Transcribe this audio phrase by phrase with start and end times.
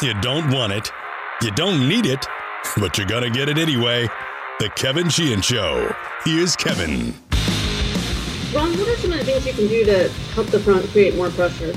[0.00, 0.90] You don't want it,
[1.42, 2.26] you don't need it,
[2.76, 4.08] but you're going to get it anyway.
[4.58, 5.94] The Kevin Sheehan Show.
[6.24, 7.14] Here's Kevin.
[8.54, 11.14] Ron, what are some of the things you can do to help the front create
[11.16, 11.74] more pressure?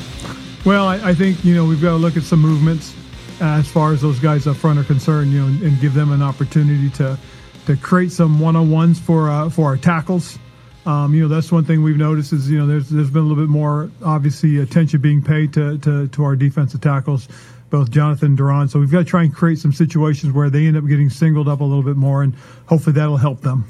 [0.66, 2.96] Well, I, I think, you know, we've got to look at some movements
[3.42, 5.94] uh, as far as those guys up front are concerned, you know, and, and give
[5.94, 7.18] them an opportunity to
[7.66, 10.38] to create some one-on-ones for uh, for our tackles.
[10.86, 13.26] Um, you know, that's one thing we've noticed is you know there's there's been a
[13.26, 17.28] little bit more obviously attention being paid to to, to our defensive tackles
[17.76, 18.70] both Jonathan and Daron.
[18.70, 21.50] So we've got to try and create some situations where they end up getting singled
[21.50, 22.34] up a little bit more, and
[22.68, 23.66] hopefully that'll help them.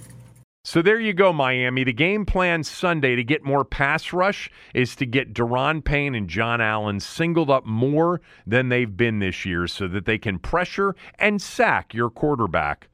[0.64, 1.84] So there you go, Miami.
[1.84, 6.28] The game plan Sunday to get more pass rush is to get Daron Payne and
[6.28, 10.96] Jon Allen singled up more than they've been this year so that they can pressure
[11.18, 12.90] and sack your quarterback,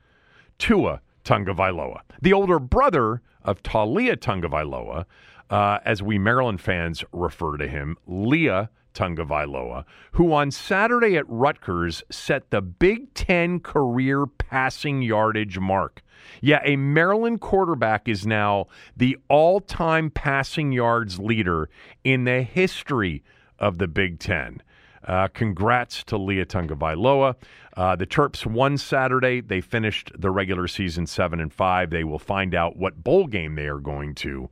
[0.60, 5.04] Tua Tagovailoa, the older brother of Taulia Tagovailoa,
[5.50, 12.04] uh, as we Maryland fans refer to him, Leah Tagovailoa, who on Saturday at Rutgers
[12.10, 16.02] set the Big Ten career passing yardage mark.
[16.42, 21.70] Yeah, a Maryland quarterback is now the all time passing yards leader
[22.04, 23.24] in the history
[23.60, 24.62] of the Big Ten.
[25.04, 27.36] Uh, congrats to Leah Tagovailoa.
[27.76, 29.42] Uh, the Terps won Saturday.
[29.42, 31.90] They finished the regular season seven and five.
[31.90, 34.50] They will find out what bowl game they are going to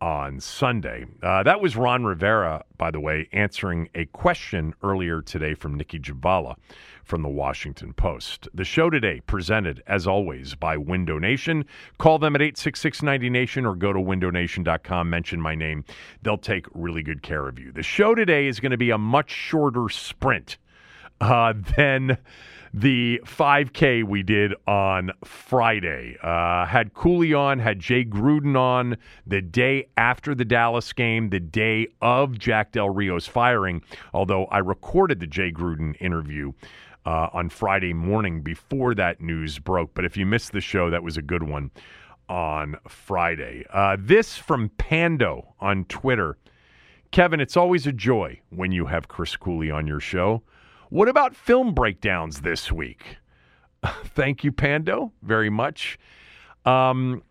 [0.00, 1.06] on Sunday.
[1.22, 5.98] Uh, that was Ron Rivera, by the way, answering a question earlier today from Nicki
[5.98, 6.56] Jhabvala
[7.04, 8.48] from the Washington Post.
[8.52, 11.64] The show today presented, as always, by Window Nation.
[11.96, 15.84] Call them at 866 90Nation or go to windownation.com, mention my name.
[16.22, 17.72] They'll take really good care of you.
[17.72, 20.58] The show today is going to be a much shorter sprint
[21.20, 22.18] uh, than
[22.72, 26.16] the 5K we did on Friday.
[26.22, 28.96] Uh, had Cooley on, had Jay Gruden on
[29.26, 34.58] the day after the Dallas game, the day of Jack Del Rio's firing, although I
[34.58, 36.52] recorded the Jay Gruden interview.
[37.06, 39.94] Uh, on Friday morning before that news broke.
[39.94, 41.70] But if you missed the show, that was a good one
[42.28, 43.64] on Friday.
[43.72, 46.36] Uh, this from Pando on Twitter.
[47.10, 50.42] Kevin, it's always a joy when you have Chris Cooley on your show.
[50.90, 53.18] What about film breakdowns this week?
[54.04, 55.98] Thank you, Pando, very much.
[56.64, 57.22] Um,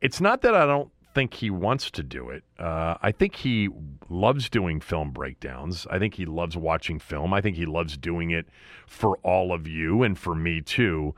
[0.00, 2.42] it's not that I don't think he wants to do it.
[2.58, 3.68] Uh, I think he
[4.10, 5.86] loves doing film breakdowns.
[5.88, 7.32] I think he loves watching film.
[7.32, 8.46] I think he loves doing it
[8.86, 11.14] for all of you and for me too.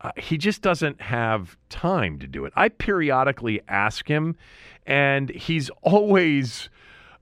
[0.00, 2.52] Uh, he just doesn't have time to do it.
[2.56, 4.36] I periodically ask him,
[4.84, 6.68] and he's always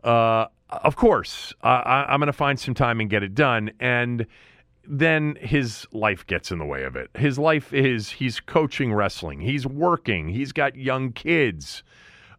[0.02, 0.46] uh,
[0.82, 3.70] of course, uh, I, I'm going to find some time and get it done.
[3.80, 4.26] And
[4.86, 7.10] then his life gets in the way of it.
[7.16, 11.82] His life is he's coaching wrestling, he's working, he's got young kids.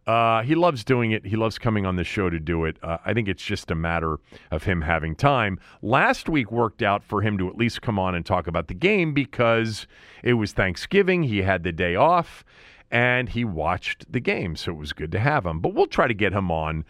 [0.06, 1.26] Uh, he loves doing it.
[1.26, 2.76] He loves coming on the show to do it.
[2.80, 4.18] Uh, I think it's just a matter
[4.52, 5.58] of him having time.
[5.82, 8.74] Last week worked out for him to at least come on and talk about the
[8.74, 9.88] game because
[10.22, 11.24] it was Thanksgiving.
[11.24, 12.44] He had the day off
[12.88, 14.54] and he watched the game.
[14.54, 15.58] So it was good to have him.
[15.58, 16.84] But we'll try to get him on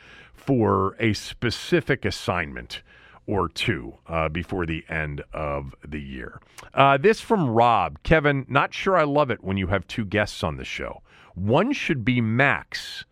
[0.46, 2.82] for a specific assignment
[3.26, 6.40] or two uh, before the end of the year.
[6.72, 8.02] Uh, this from Rob.
[8.04, 11.02] Kevin, not sure I love it when you have two guests on the show.
[11.34, 13.04] One should be Max.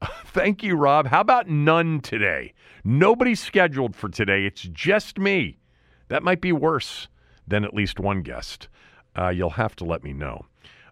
[0.26, 1.08] Thank you, Rob.
[1.08, 2.54] How about none today?
[2.84, 4.46] Nobody's scheduled for today.
[4.46, 5.58] It's just me.
[6.08, 7.08] That might be worse
[7.48, 8.68] than at least one guest.
[9.18, 10.46] Uh, you'll have to let me know.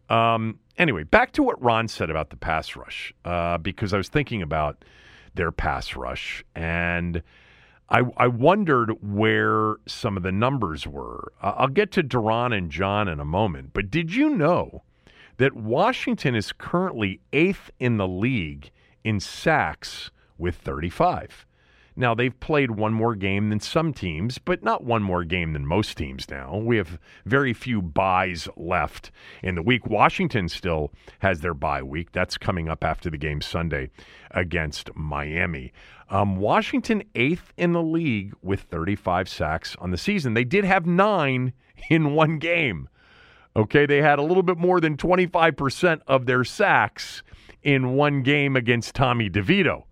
[0.09, 4.09] Um, anyway, back to what Ron said about the pass rush, uh, because I was
[4.09, 4.85] thinking about
[5.35, 6.45] their pass rush.
[6.55, 7.23] And
[7.89, 11.33] I, I wondered where some of the numbers were.
[11.43, 14.83] Uh, I'll get to Daron and Jon in a moment, but did you know
[15.37, 18.71] that Washington is currently eighth in the league
[19.03, 21.45] in sacks with 35?
[21.97, 25.65] Now, they've played one more game than some teams, but not one more game than
[25.65, 26.57] most teams now.
[26.57, 29.13] We have very few byes left
[29.45, 29.87] in the week.
[29.87, 32.11] Washington still has their bye week.
[32.11, 33.91] That's coming up after the game Sunday
[34.33, 35.73] against Miami.
[36.11, 40.35] Um, Washington, eighth in the league with 35 sacks on the season.
[40.35, 41.53] They did have nine
[41.89, 42.89] in one game.
[43.57, 47.23] Okay, they had a little bit more than 25% of their sacks
[47.63, 49.85] in one game against Tommy DeVito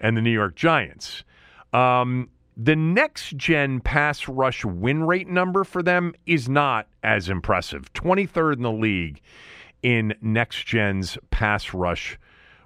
[0.00, 1.24] and the New York Giants.
[1.72, 7.92] Um, the next gen pass rush win rate number for them is not as impressive
[7.94, 9.20] 23rd in the league
[9.82, 12.18] in next gen's pass rush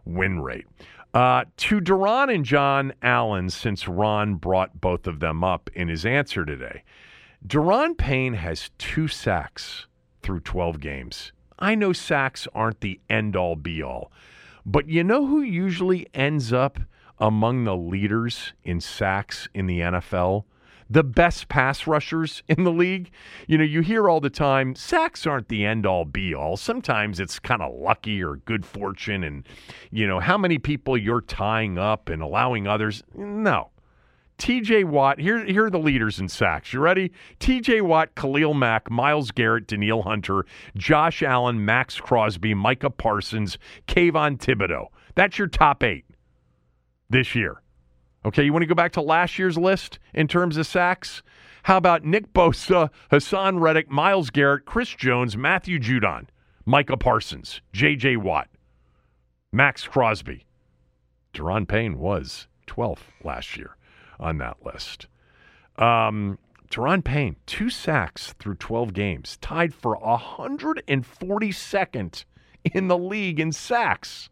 [0.04, 0.66] win rate.
[1.12, 6.04] Uh, to Daron and Jon Allen, since Ron brought both of them up in his
[6.04, 6.82] answer today,
[7.46, 9.86] Daron Payne has two sacks
[10.22, 11.30] through 12 games.
[11.58, 14.10] I know sacks aren't the end all be all,
[14.66, 16.80] but you know who usually ends up
[17.18, 20.44] among the leaders in sacks in the NFL?
[20.90, 23.10] The best pass rushers in the league.
[23.46, 26.56] You know, you hear all the time sacks aren't the end all be all.
[26.56, 29.46] Sometimes it's kind of lucky or good fortune, and,
[29.90, 33.02] you know, how many people you're tying up and allowing others.
[33.14, 33.70] No.
[34.38, 36.72] TJ Watt, here, here are the leaders in sacks.
[36.72, 37.12] You ready?
[37.38, 40.44] TJ Watt, Khalil Mack, Myles Garrett, Danielle Hunter,
[40.76, 44.88] Josh Allen, Maxx Crosby, Micah Parsons, Kayvon Thibodeaux.
[45.14, 46.04] That's your top eight
[47.14, 47.62] this year.
[48.26, 51.22] Okay, you want to go back to last year's list in terms of sacks?
[51.62, 56.26] How about Nick Bosa, Haason Reddick, Myles Garrett, Chris Jones, Matthew Judon,
[56.66, 58.16] Micah Parsons, J.J.
[58.16, 58.48] Watt,
[59.52, 60.44] Maxx Crosby?
[61.32, 63.76] Daron Payne was 12th last year
[64.18, 65.06] on that list.
[65.78, 72.24] Um, Daron Payne, two sacks through 12 games, tied for 142nd
[72.64, 74.30] in the league in sacks.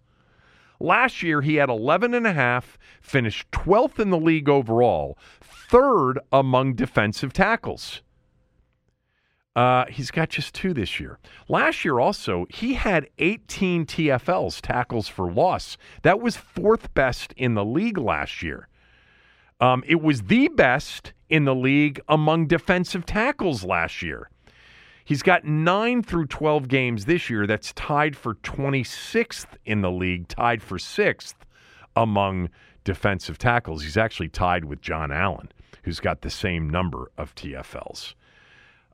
[0.82, 6.18] Last year, he had 11 and a half, finished 12th in the league overall, third
[6.32, 8.02] among defensive tackles.
[9.54, 11.20] Uh, he's got just two this year.
[11.48, 15.76] Last year, also, he had 18 TFLs, tackles for loss.
[16.02, 18.66] That was fourth best in the league last year.
[19.60, 24.30] Um, it was the best in the league among defensive tackles last year.
[25.04, 27.46] He's got nine through 12 games this year.
[27.46, 31.36] That's tied for 26th in the league, tied for sixth
[31.96, 32.50] among
[32.84, 33.82] defensive tackles.
[33.82, 35.50] He's actually tied with Jon Allen,
[35.82, 38.14] who's got the same number of TFLs.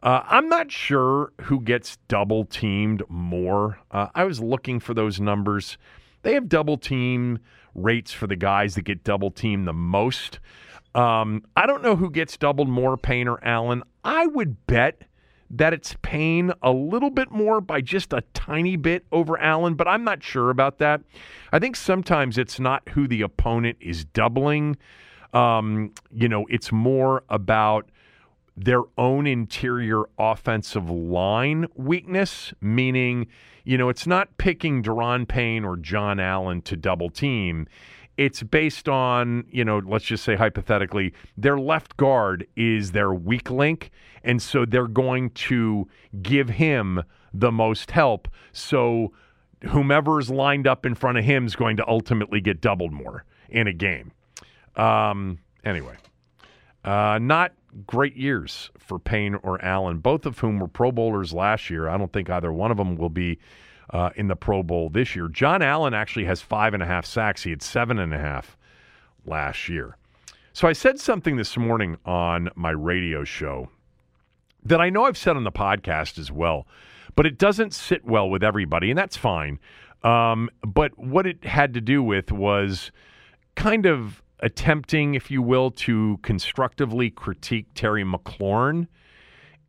[0.03, 3.79] Uh, I'm not sure who gets double teamed more.
[3.91, 5.77] Uh, I was looking for those numbers.
[6.23, 7.41] They have double team
[7.75, 10.39] rates for the guys that get double teamed the most.
[10.95, 13.83] Um, I don't know who gets doubled more, Payne or Allen.
[14.05, 15.03] I would bet
[15.51, 19.89] that it's Payne a little bit more by just a tiny bit over Allen, but
[19.89, 21.01] I'm not sure about that.
[21.53, 24.77] I think sometimes it's not who the opponent is doubling.
[25.33, 27.91] Um, you know, it's more about
[28.57, 33.29] their own interior offensive line weakness, meaning,
[33.65, 37.69] you know, it's not picking Daron Payne or Jon Allen to double team.
[38.19, 43.49] It's based on, you know, let's just say hypothetically, their left guard is their weak
[43.49, 43.91] link.
[44.25, 45.89] And so they're going to
[46.21, 48.27] give him the most help.
[48.53, 49.13] So
[49.69, 53.25] whomever is lined up in front of him is going to ultimately get doubled more
[53.49, 54.11] in a game.
[54.75, 55.95] Um, anyway,
[56.85, 57.53] uh, not
[57.87, 61.89] great years for Payne or Allen, both of whom were Pro Bowlers last year.
[61.89, 63.39] I don't think either one of them will be
[63.91, 65.29] uh, in the Pro Bowl this year.
[65.29, 67.43] Jon Allen actually has five and a half sacks.
[67.43, 68.57] He had seven and a half
[69.25, 69.97] last year.
[70.53, 73.71] So I said something this morning on my radio show
[74.65, 76.67] that I know I've said on the podcast as well,
[77.15, 79.61] but it doesn't sit well with everybody, and that's fine.
[80.03, 82.91] Um, but what it had to do with was
[83.55, 88.87] kind of attempting, if you will, to constructively critique Terry McLaurin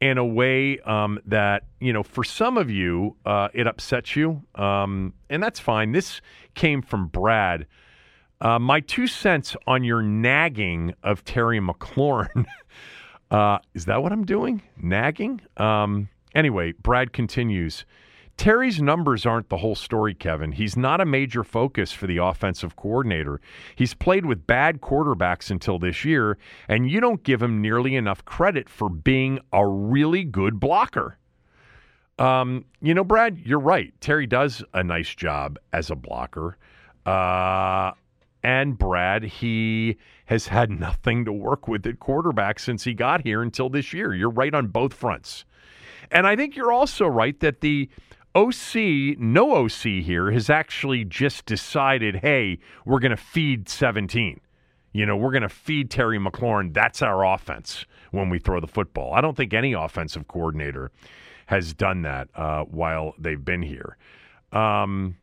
[0.02, 4.42] in a way um, that you know for some of you uh, it upsets you
[4.56, 5.92] um, and that's fine.
[5.92, 6.22] This
[6.56, 7.68] came from brad.
[8.42, 12.46] Uh, my two cents on your nagging of terry mclaurin.
[13.32, 14.60] Uh, is that what i'm doing?
[14.76, 15.40] Nagging?
[15.58, 17.86] Um, anyway brad continues
[18.40, 20.54] Terry's numbers aren't the whole story, Kevin.
[20.54, 23.42] He's not a major focus for the offensive coordinator.
[23.76, 26.38] He's played with bad quarterbacks until this year,
[26.70, 31.18] and you don't give him nearly enough credit for being a really good blocker.
[32.18, 33.92] Um, you know, Brad, you're right.
[34.00, 36.58] Terry does a nice job as a blocker.
[37.06, 37.92] Uh,
[38.42, 43.42] and Brad, he has had nothing to work with at quarterback since he got here
[43.42, 44.16] until this year.
[44.16, 45.44] You're right on both fronts.
[46.10, 47.90] And I think you're also right that the
[48.36, 54.40] OC, no OC here, has actually just decided, hey, we're going to feed 17.
[54.92, 56.74] You know, we're going to feed Terry McLaurin.
[56.74, 59.14] That's our offense when we throw the football.
[59.14, 60.92] I don't think any offensive coordinator
[61.48, 63.98] has done that uh, while they've been here.
[64.52, 65.18] Um,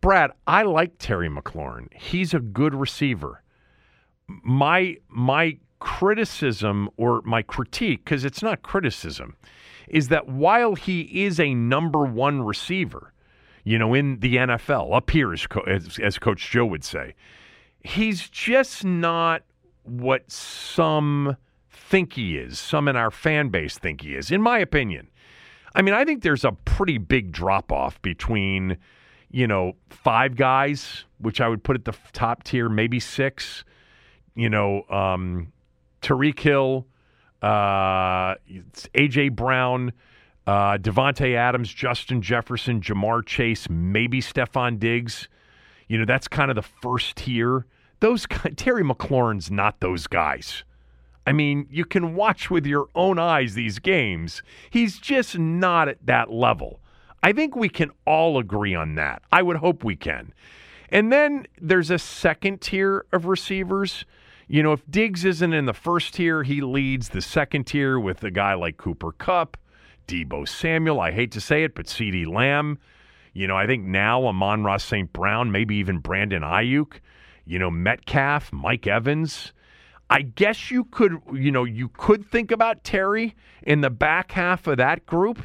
[0.00, 1.92] Brad, I like Terry McLaurin.
[1.94, 3.42] He's a good receiver.
[4.26, 9.36] My my criticism or my critique, because it's not criticism,
[9.90, 13.12] is that while he is a number one receiver,
[13.64, 17.14] you know, in the NFL, up here, as, as, as Coach Joe would say,
[17.82, 19.42] he's just not
[19.82, 21.36] what some
[21.70, 25.08] think he is, some in our fan base think he is, in my opinion.
[25.74, 28.78] I mean, I think there's a pretty big drop off between,
[29.30, 33.64] you know, five guys, which I would put at the top tier, maybe six,
[34.36, 35.52] you know, um,
[36.00, 36.86] Tyreek Hill,
[37.42, 38.34] uh,
[38.94, 39.92] AJ Brown,
[40.46, 45.28] uh, Davante Adams, Justin Jefferson, Ja'Marr Chase, maybe Stefon Diggs.
[45.88, 47.66] You know, that's kind of the first tier.
[48.00, 50.64] Those Terry McLaurin's not those guys.
[51.26, 54.42] I mean, you can watch with your own eyes these games.
[54.70, 56.80] He's just not at that level.
[57.22, 59.22] I think we can all agree on that.
[59.30, 60.32] I would hope we can.
[60.88, 64.04] And then there's a second tier of receivers.
[64.52, 68.24] You know, if Diggs isn't in the first tier, he leads the second tier with
[68.24, 69.56] a guy like Cooper Kupp,
[70.08, 70.98] Deebo Samuel.
[70.98, 72.76] I hate to say it, but CeeDee Lamb.
[73.32, 75.12] You know, I think now Amon-Ra St.
[75.12, 76.94] Brown, maybe even Brandon Aiyuk,
[77.46, 79.52] You know, Metcalf, Mike Evans.
[80.10, 84.66] I guess you could, you know, you could think about Terry in the back half
[84.66, 85.40] of that group.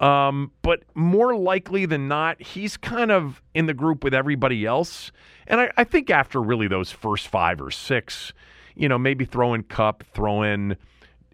[0.00, 5.12] Um, but more likely than not, he's kind of in the group with everybody else.
[5.46, 8.32] And I, I, think after really those first five or six,
[8.74, 10.78] you know, maybe throw in Kupp, throw in,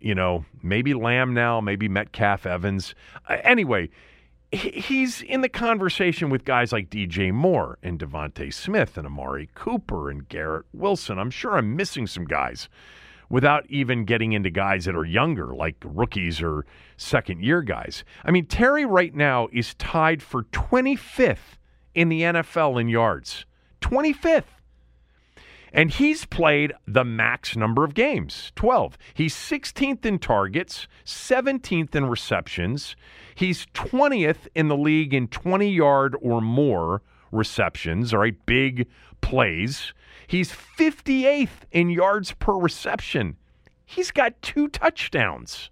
[0.01, 2.97] you know, maybe Lamb now, maybe Metcalf Evans.
[3.29, 3.89] Uh, anyway,
[4.51, 10.11] he's in the conversation with guys like DJ Moore and DeVonta Smith and Amari Cooper
[10.11, 11.21] and Garrett Wilson.
[11.21, 12.69] I'm sure I'm missing some guys
[13.28, 16.64] without even getting into guys that are younger, like rookies or
[16.97, 18.04] second year guys.
[18.25, 21.59] I mean, Terry right now is tied for 25th
[21.95, 23.47] in the NFL in yards.
[23.80, 24.45] 25th.
[25.73, 28.97] And he's played the max number of games 12.
[29.12, 32.97] He's 16th in targets, 17th in receptions.
[33.35, 38.88] He's 20th in the league in 20 yard or more receptions, all right, big
[39.21, 39.92] plays.
[40.26, 43.37] He's 58th in yards per reception.
[43.85, 45.71] He's got two touchdowns.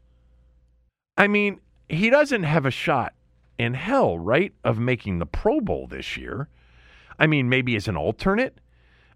[1.16, 3.14] I mean, he doesn't have a shot
[3.58, 6.48] in hell, right, of making the Pro Bowl this year.
[7.18, 8.60] I mean, maybe as an alternate,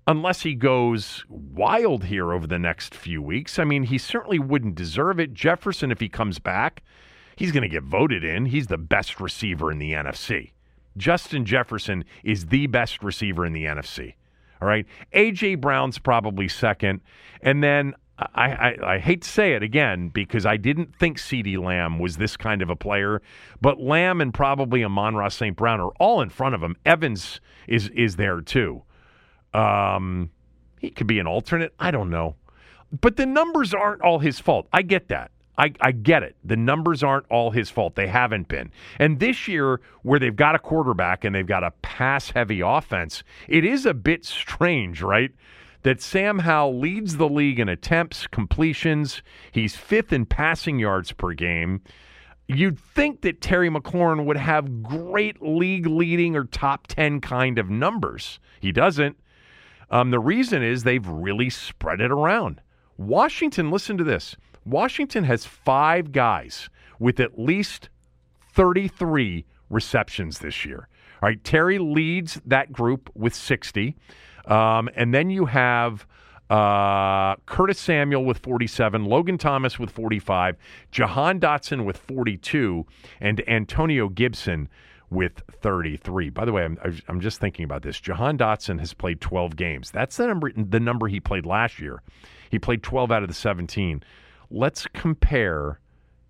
[0.06, 3.58] unless he goes wild here over the next few weeks.
[3.58, 5.34] I mean, he certainly wouldn't deserve it.
[5.34, 6.82] Jefferson, if he comes back,
[7.36, 8.46] he's going to get voted in.
[8.46, 10.52] He's the best receiver in the NFC.
[10.96, 14.14] Justin Jefferson is the best receiver in the NFC.
[14.60, 14.86] All right.
[15.12, 15.56] A.J.
[15.56, 17.00] Brown's probably second.
[17.42, 21.62] And then I, I, I, hate to say it again because I didn't think CeeDee
[21.62, 23.22] Lamb was this kind of a player,
[23.60, 25.56] but Lamb and probably Amon-Ra St.
[25.56, 26.76] Brown are all in front of him.
[26.84, 28.82] Evans is is there too.
[29.54, 30.30] Um,
[30.80, 31.72] he could be an alternate.
[31.78, 32.34] I don't know.
[33.00, 34.66] But the numbers aren't all his fault.
[34.72, 35.30] I get that.
[35.58, 36.36] I, I, get it.
[36.44, 37.96] The numbers aren't all his fault.
[37.96, 38.70] They haven't been.
[39.00, 43.24] And this year, where they've got a quarterback and they've got a pass heavy offense,
[43.48, 45.32] it is a bit strange, right?
[45.82, 49.22] That Sam Howell leads the league in attempts, completions.
[49.50, 51.82] He's fifth in passing yards per game.
[52.46, 57.68] You'd think that Terry McLaurin would have great league leading or top 10 kind of
[57.68, 58.38] numbers.
[58.60, 59.16] He doesn't.
[59.90, 62.60] Um, the reason is they've really spread it around.
[62.96, 64.36] Washington, listen to this
[64.70, 67.88] Washington has five guys with at least
[68.52, 70.88] 33 receptions this year.
[71.22, 73.96] All right, Terry leads that group with 60.
[74.46, 76.06] Um, and then you have
[76.50, 80.56] uh, Curtis Samuel with 47, Logan Thomas with 45,
[80.90, 82.86] Jahan Dotson with 42,
[83.20, 84.68] and Antonio Gibson
[85.10, 86.30] with 33.
[86.30, 88.00] By the way, I'm, I'm just thinking about this.
[88.00, 89.90] Jahan Dotson has played 12 games.
[89.90, 92.02] That's the number the number he played last year.
[92.50, 94.02] He played 12 out of the 17.
[94.50, 95.78] Let's compare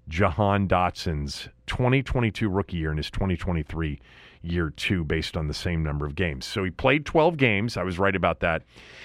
[0.09, 4.01] Jahan Dotson's 2022 rookie year and his 2023
[4.43, 6.47] year two based on the same number of games.
[6.47, 7.77] So he played 12 games.
[7.77, 8.63] I was right about that.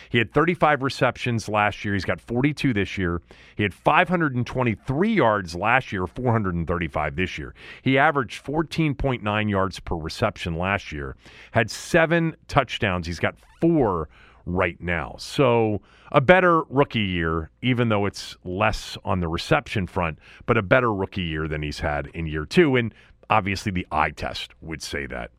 [0.10, 1.94] He had 35 receptions last year.
[1.94, 3.22] He's got 42 this year.
[3.56, 7.54] He had 523 yards last year, 435 this year.
[7.82, 11.16] He averaged 14.9 yards per reception last year,
[11.52, 13.06] had seven touchdowns.
[13.06, 14.10] He's got four
[14.46, 15.16] right now.
[15.18, 15.82] So
[16.12, 20.94] a better rookie year, even though it's less on the reception front, but a better
[20.94, 22.76] rookie year than he's had in year two.
[22.76, 22.94] And
[23.30, 25.32] Obviously, the eye test would say that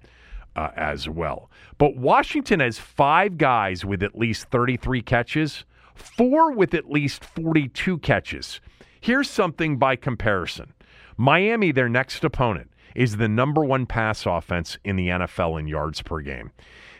[0.56, 1.50] uh, as well.
[1.78, 7.98] But Washington has five guys with at least 33 catches four with at least 42
[7.98, 8.60] catches.
[9.00, 10.72] Here's something by comparison
[11.16, 16.02] Miami, their next opponent, is the number one pass offense in the NFL in yards
[16.02, 16.50] per game.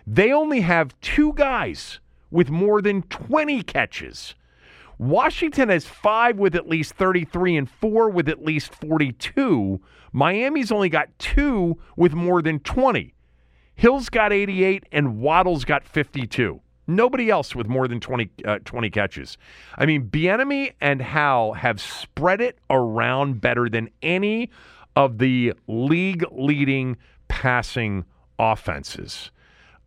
[0.06, 4.34] They only have two guys with more than 20 catches.
[4.98, 9.80] Washington has five with at least 33 and four with at least 42.
[10.12, 13.14] Miami's only got two with more than 20.
[13.74, 16.60] Hill's got 88 and Waddle's got 52.
[16.86, 19.38] Nobody else with more than 20, uh, 20 catches.
[19.76, 24.50] I mean, Bieniemy and Howell have spread it around better than any
[24.94, 28.04] of the league leading passing
[28.38, 29.30] offenses.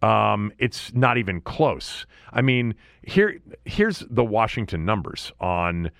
[0.02, 2.06] Um, it's not even close.
[2.32, 5.92] I mean, here here's the Washington numbers on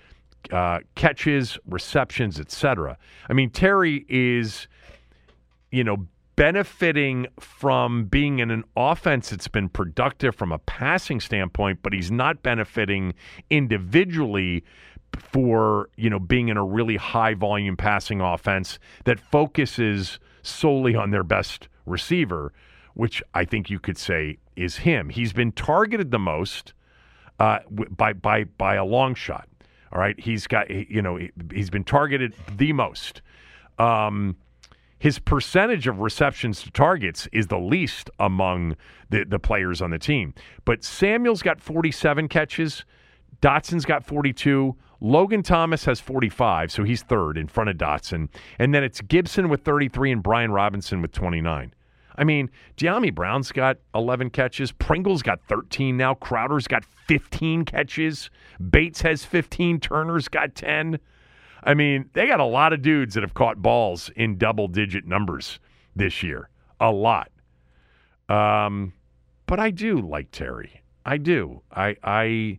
[0.52, 2.96] uh, catches, receptions, etc.
[3.28, 4.68] I mean, Terry is,
[5.70, 11.80] you know, benefiting from being in an offense that's been productive from a passing standpoint,
[11.82, 13.12] but he's not benefiting
[13.50, 14.62] individually
[15.18, 21.10] for, you know, being in a really high volume passing offense that focuses solely on
[21.10, 22.52] their best receiver,
[22.98, 25.08] which I think you could say is him.
[25.08, 26.74] He's been targeted the most
[27.38, 27.60] uh,
[27.96, 29.48] by by by a long shot.
[29.92, 31.16] All right, he's got you know
[31.52, 33.22] he's been targeted the most.
[33.78, 34.36] Um,
[34.98, 38.74] his percentage of receptions to targets is the least among
[39.10, 40.34] the, the players on the team.
[40.64, 42.84] But Samuel's got 47 catches,
[43.40, 48.28] Dotson's got 42, Logan Thomas has 45, so he's third in front of Dotson.
[48.58, 51.72] And then it's Gibson with 33 and Brian Robinson with 29.
[52.18, 54.72] I mean, Dyami Brown's got 11 catches.
[54.72, 56.14] Pringle's got 13 now.
[56.14, 58.28] Crowder's got 15 catches.
[58.70, 59.78] Bates has 15.
[59.78, 60.98] Turner's got 10.
[61.62, 65.06] I mean, they got a lot of dudes that have caught balls in double digit
[65.06, 65.60] numbers
[65.94, 66.50] this year.
[66.80, 67.30] A lot.
[68.28, 68.92] Um,
[69.46, 70.82] but I do like Terry.
[71.06, 71.62] I do.
[71.72, 72.58] I I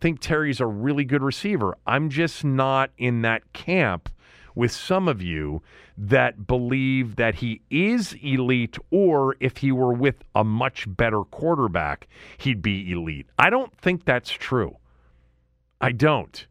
[0.00, 1.76] think Terry's a really good receiver.
[1.86, 4.08] I'm just not in that camp
[4.54, 5.62] with some of you
[5.96, 12.08] that believe that he is elite or if he were with a much better quarterback,
[12.38, 13.26] he'd be elite.
[13.38, 14.76] I don't think that's true.
[15.80, 16.46] I don't.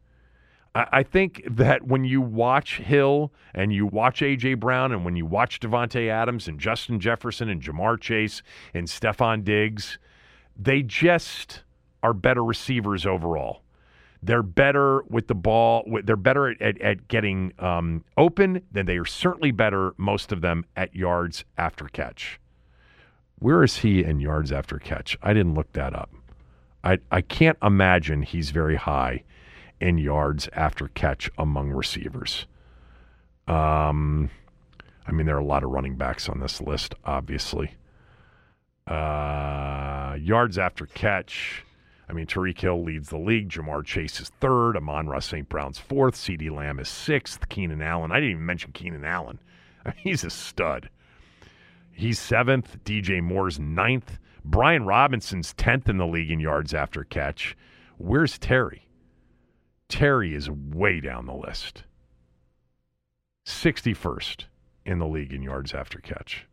[0.72, 4.54] I think that when you watch Hill and you watch A.J.
[4.54, 8.40] Brown and when you watch Davante Adams and Justin Jefferson and Ja'Marr Chase
[8.72, 9.98] and Stefon Diggs,
[10.56, 11.64] they just
[12.04, 13.62] are better receivers overall.
[14.22, 15.84] They're better with the ball.
[16.04, 20.42] They're better at, at, at getting um, open than they are certainly better, most of
[20.42, 22.38] them, at yards after catch.
[23.38, 25.16] Where is he in yards after catch?
[25.22, 26.10] I didn't look that up.
[26.84, 29.24] I, I can't imagine he's very high
[29.80, 32.46] in yards after catch among receivers.
[33.48, 34.30] Um,
[35.06, 37.72] I mean, there are a lot of running backs on this list, obviously.
[38.86, 41.64] Uh, yards after catch.
[42.10, 43.50] I mean, Tyreek Hill leads the league.
[43.50, 44.76] Ja'Marr Chase is third.
[44.76, 45.48] Amon-Ra St.
[45.48, 46.16] Brown's fourth.
[46.16, 47.48] CeeDee Lamb is sixth.
[47.48, 48.10] Keenan Allen.
[48.10, 49.38] I didn't even mention Keenan Allen.
[49.86, 50.90] I mean, he's a stud.
[51.92, 52.82] He's seventh.
[52.84, 54.18] DJ Moore's ninth.
[54.44, 57.56] Brian Robinson's tenth in the league in yards after catch.
[57.96, 58.88] Where's Terry?
[59.88, 61.84] Terry is way down the list.
[63.46, 64.46] 61st
[64.84, 66.48] in the league in yards after catch.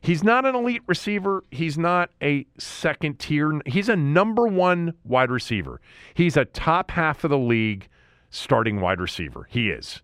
[0.00, 1.44] He's not an elite receiver.
[1.50, 3.60] He's not a second tier.
[3.66, 5.80] He's a number one wide receiver.
[6.14, 7.88] He's a top half of the league
[8.30, 9.46] starting wide receiver.
[9.50, 10.02] He is.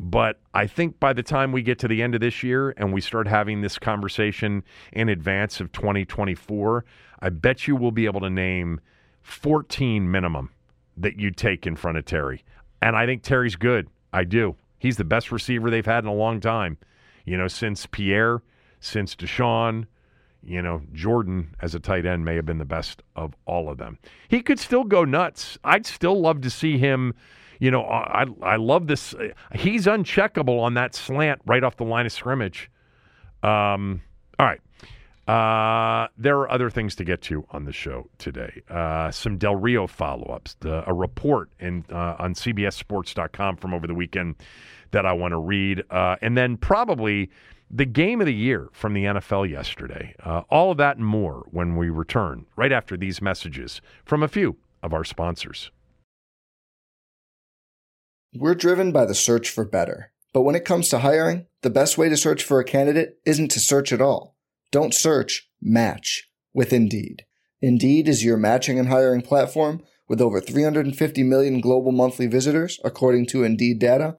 [0.00, 2.92] But I think by the time we get to the end of this year and
[2.92, 4.62] we start having this conversation
[4.92, 6.84] in advance of 2024,
[7.20, 8.80] I bet you we'll be able to name
[9.22, 10.50] 14 minimum
[10.96, 12.44] that you'd take in front of Terry.
[12.80, 13.88] And I think Terry's good.
[14.12, 14.54] I do.
[14.78, 16.78] He's the best receiver they've had in a long time.
[17.24, 18.40] You know, since Pierre,
[18.80, 19.86] since DeSean,
[20.42, 23.78] you know, Jordan as a tight end may have been the best of all of
[23.78, 23.98] them.
[24.28, 25.58] He could still go nuts.
[25.64, 27.14] I'd still love to see him.
[27.60, 29.14] You know, I I love this.
[29.54, 32.70] He's uncheckable on that slant right off the line of scrimmage.
[33.42, 34.00] Um,
[34.38, 34.60] all right.
[35.28, 38.62] Uh, there are other things to get to on the show today.
[38.70, 43.94] Uh, some Del Rio follow ups, a report in, uh, on CBSSports.com from over the
[43.94, 44.36] weekend
[44.90, 47.30] that I want to read, uh, and then probably
[47.70, 50.14] the game of the year from the NFL yesterday.
[50.22, 54.28] Uh, all of that and more when we return right after these messages from a
[54.28, 55.70] few of our sponsors.
[58.34, 60.12] We're driven by the search for better.
[60.34, 63.50] But when it comes to hiring, the best way to search for a candidate isn't
[63.52, 64.36] to search at all.
[64.70, 67.24] Don't search, match with Indeed.
[67.60, 73.26] Indeed is your matching and hiring platform with over 350 million global monthly visitors, according
[73.26, 74.18] to Indeed data,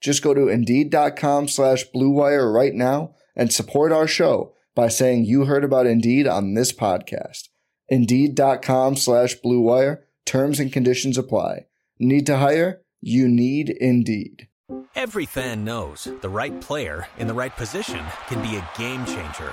[0.00, 5.46] Just go to Indeed.com slash BlueWire right now and support our show by saying you
[5.46, 7.48] heard about Indeed on this podcast.
[7.88, 10.02] Indeed.com slash BlueWire.
[10.24, 11.66] Terms and conditions apply.
[11.98, 12.82] Need to hire?
[13.00, 14.48] You need Indeed.
[14.96, 19.52] Every fan knows the right player in the right position can be a game changer.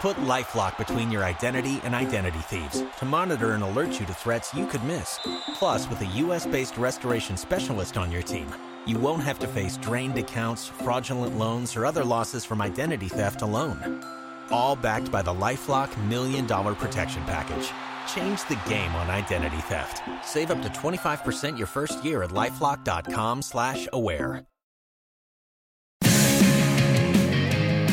[0.00, 4.54] Put LifeLock between your identity and identity thieves to monitor and alert you to threats
[4.54, 5.18] you could miss.
[5.54, 8.46] Plus, with a U.S.-based restoration specialist on your team,
[8.86, 13.42] you won't have to face drained accounts, fraudulent loans, or other losses from identity theft
[13.42, 14.04] alone.
[14.50, 17.72] All backed by the LifeLock Million Dollar Protection Package.
[18.14, 20.02] Change the game on identity theft.
[20.24, 24.44] Save up to 25% your first year at LifeLock.com slash aware.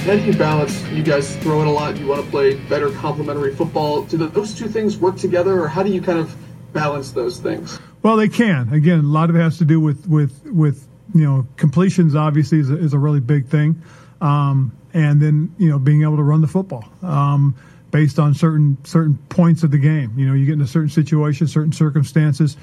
[0.05, 0.81] Do you balance?
[0.87, 1.95] You guys throw in a lot.
[1.95, 4.01] You want to play better complementary football.
[4.01, 6.35] Do those two things work together, or how do you kind of
[6.73, 7.79] balance those things?
[8.03, 8.73] Well, they can.
[8.73, 12.15] Again, a lot of it has to do with with with you know completions.
[12.15, 13.81] Obviously, is a, is a really big thing,
[14.21, 17.55] um, and then you know being able to run the football um,
[17.91, 20.13] based on certain certain points of the game.
[20.17, 22.57] You know, you get in a certain situation, certain circumstances.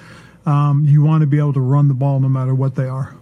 [0.47, 3.15] Um, you want to be able to run the ball no matter what they are.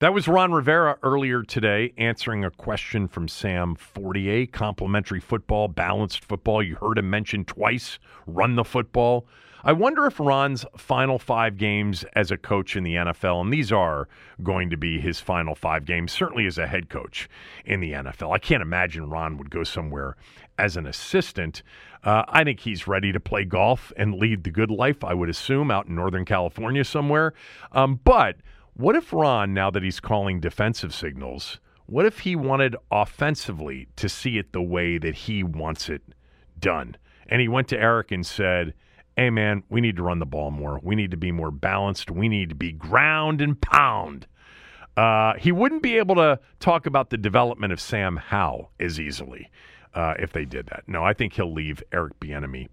[0.00, 4.46] That was Ron Rivera earlier today answering a question from Sam Fortier.
[4.46, 6.62] Complementary football, balanced football.
[6.62, 9.26] You heard him mention twice run the football.
[9.66, 13.72] I wonder if Ron's final five games as a coach in the NFL, and these
[13.72, 14.06] are
[14.40, 17.28] going to be his final five games, certainly as a head coach
[17.64, 18.32] in the NFL.
[18.32, 20.16] I can't imagine Ron would go somewhere
[20.56, 21.64] as an assistant.
[22.04, 25.28] Uh, I think he's ready to play golf and lead the good life, I would
[25.28, 27.34] assume, out in Northern California somewhere.
[27.72, 28.36] Um, but
[28.74, 34.08] what if Ron, now that he's calling defensive signals, what if he wanted offensively to
[34.08, 36.02] see it the way that he wants it
[36.56, 36.96] done?
[37.26, 38.72] And he went to Eric and said,
[39.16, 40.78] Hey, man, we need to run the ball more.
[40.82, 42.10] We need to be more balanced.
[42.10, 44.26] We need to be ground and pound.
[44.94, 49.50] Uh, he wouldn't be able to talk about the development of Sam Howell as easily
[49.94, 50.84] uh, if they did that.
[50.86, 52.68] No, I think he'll leave Eric Bieniemy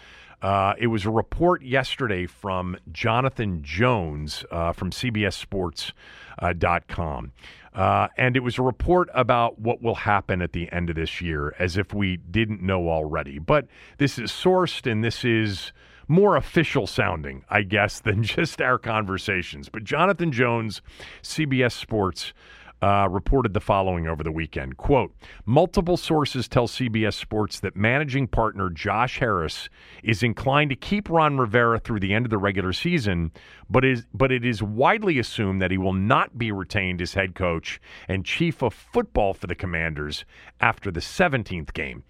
[0.41, 7.32] Uh, it was a report yesterday from Jonathan Jones uh, from CBSSports.com.
[7.78, 11.22] Uh, and it was a report about what will happen at the end of this
[11.22, 13.38] year, as if we didn't know already.
[13.38, 13.68] But
[14.00, 15.72] this is sourced and this is
[16.08, 19.70] more official sounding, I guess, than just our conversations.
[19.70, 20.82] But Jonathan Jones,
[21.22, 22.34] CBS Sports,
[22.82, 24.78] uh, reported the following over the weekend.
[24.78, 25.13] Quote
[25.46, 29.70] multiple sources tell cbs sports that managing partner josh harris
[30.04, 33.32] is inclined to keep ron rivera through the end of the regular season
[33.70, 37.36] but is but it is widely assumed that he will not be retained as head
[37.36, 40.26] coach and chief of football for the commanders
[40.60, 42.04] after the 17th game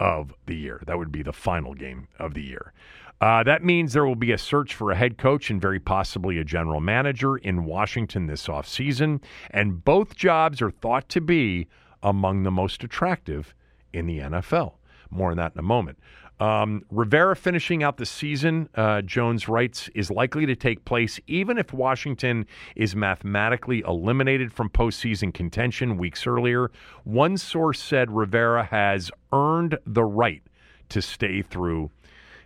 [0.00, 0.82] of the year.
[0.86, 2.72] That would be the final game of the year
[3.20, 6.38] uh, that means there will be a search for a head coach and very possibly
[6.38, 9.22] a general manager in Washington this offseason.
[9.50, 11.68] And both jobs are thought to be
[12.02, 13.54] among the most attractive
[13.92, 14.74] in the NFL.
[15.10, 15.98] More on that in a moment.
[16.40, 21.58] Um, Rivera finishing out the season, uh, Jones writes, is likely to take place even
[21.58, 26.72] if Washington is mathematically eliminated from postseason contention weeks earlier.
[27.04, 30.42] One source said Rivera has earned the right
[30.88, 31.90] to stay through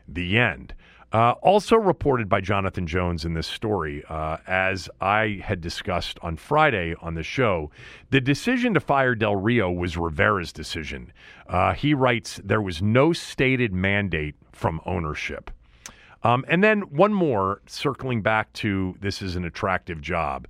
[0.09, 0.75] the end.
[1.11, 6.37] Uh, also reported by Jonathan Jones in this story, uh, as I had discussed on
[6.37, 7.71] Friday on the show,
[8.11, 11.11] the decision to fire Del Rio was Rivera's decision.
[11.49, 15.51] Uh, he writes there was no stated mandate from ownership.
[16.23, 20.47] Um, and then one more, circling back to this is an attractive job.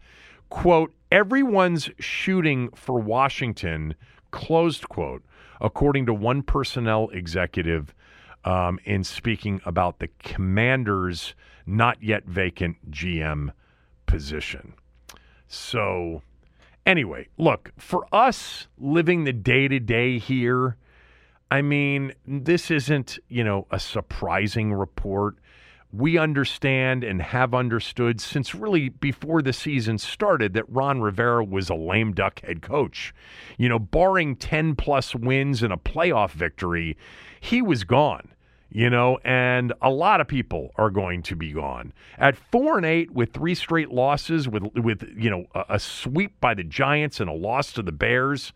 [0.49, 3.94] Quote, Everyone's shooting for Washington,
[4.31, 5.23] closed quote,
[5.61, 7.94] according to one personnel executive
[8.49, 11.35] um, in speaking about the commander's
[11.67, 13.53] not yet vacant GM
[14.07, 14.73] position.
[15.49, 16.23] So,
[16.87, 20.79] anyway, look, for us living the day to day here,
[21.51, 25.37] I mean, this isn't, you know, a surprising report.
[25.93, 31.69] We understand and have understood since really before the season started that Ron Rivera was
[31.69, 33.15] a lame duck head coach.
[33.59, 36.97] You know, barring 10 plus wins and a playoff victory,
[37.41, 38.31] he was gone
[38.70, 41.92] you know, and a lot of people are going to be gone.
[42.18, 46.40] At four and eight with three straight losses, with with you know a, a sweep
[46.40, 48.52] by the Giants and a loss to the Bears,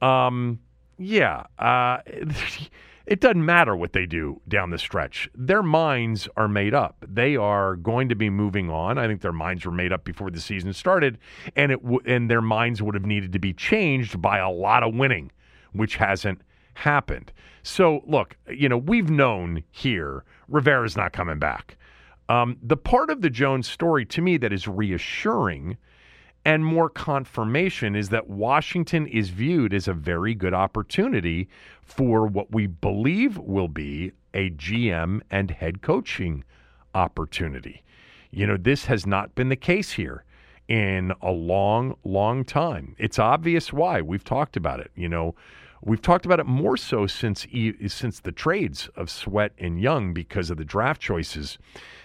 [0.00, 0.60] um,
[0.98, 1.98] yeah, uh,
[3.06, 5.28] it doesn't matter what they do down the stretch.
[5.34, 7.04] Their minds are made up.
[7.06, 8.96] They are going to be moving on.
[8.96, 11.18] I think their minds were made up before the season started,
[11.56, 14.82] and it w- and their minds would have needed to be changed by a lot
[14.82, 15.30] of winning,
[15.72, 16.40] which hasn't
[16.74, 17.32] happened.
[17.62, 21.76] So, look, you know, we've known here Rivera's not coming back.
[22.28, 25.76] Um, the part of the Jones story to me that is reassuring
[26.44, 31.48] and more confirmation is that Washington is viewed as a very good opportunity
[31.82, 36.42] for what we believe will be a GM and head coaching
[36.94, 37.82] opportunity.
[38.30, 40.24] You know, this has not been the case here
[40.68, 42.96] in a long, long time.
[42.98, 44.00] It's obvious why.
[44.00, 44.90] We've talked about it.
[44.96, 45.34] You know,
[45.84, 47.44] We've talked about it more so since
[47.88, 51.58] since the trades of Sweat and Young because of the draft choices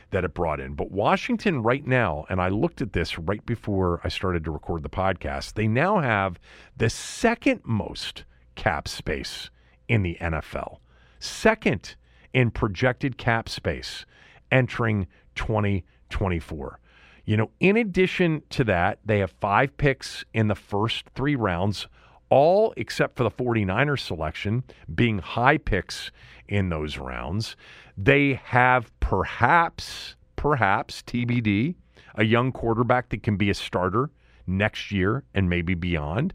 [0.09, 0.73] that it brought in.
[0.73, 4.81] But Washington right now, and I looked at this right before I started to record
[4.81, 6.39] the podcast, they now have
[6.75, 8.23] the second most
[8.55, 9.51] cap space
[9.87, 10.77] in the NFL.
[11.19, 11.95] Second
[12.33, 14.07] in projected cap space
[14.51, 16.79] entering 2024.
[17.25, 21.87] You know, in addition to that, they have five picks in the first three rounds
[22.29, 24.63] all except for the 49ers selection
[24.93, 26.11] being high picks
[26.47, 27.55] in those rounds.
[27.97, 31.75] They have perhaps, perhaps TBD,
[32.15, 34.09] a young quarterback that can be a starter
[34.45, 36.33] next year and maybe beyond.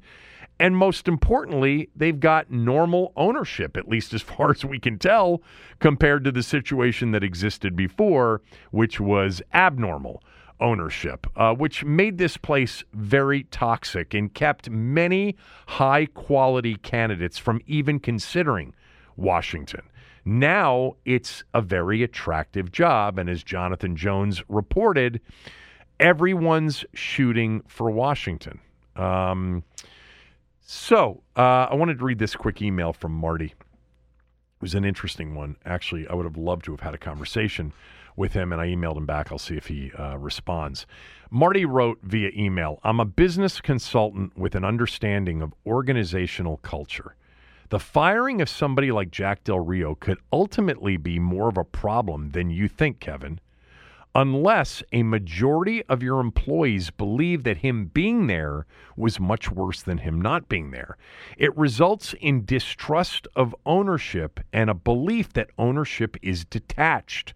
[0.60, 5.42] And most importantly, they've got normal ownership, at least as far as we can tell,
[5.80, 10.22] compared to the situation that existed before, which was abnormal
[10.62, 17.60] ownership, uh, which made this place very toxic and kept many high quality candidates from
[17.66, 18.72] even considering
[19.16, 19.82] Washington.
[20.24, 23.18] Now it's a very attractive job.
[23.18, 25.20] And as Jonathan Jones reported,
[25.98, 28.60] everyone's shooting for Washington.
[28.96, 29.64] Um,
[30.60, 33.46] so uh, I wanted to read this quick email from Marty.
[33.46, 35.56] It was an interesting one.
[35.64, 37.72] Actually, I would have loved to have had a conversation
[38.16, 39.30] with him, and I emailed him back.
[39.30, 40.86] I'll see if he uh, responds.
[41.30, 47.16] Marty wrote via email I'm a business consultant with an understanding of organizational culture.
[47.70, 52.32] The firing of somebody like Jack Del Rio could ultimately be more of a problem
[52.32, 53.40] than you think, Kevin,
[54.14, 59.98] unless a majority of your employees believe that him being there was much worse than
[59.98, 60.96] him not being there.
[61.38, 67.32] It results in distrust of ownership and a belief that ownership is detached.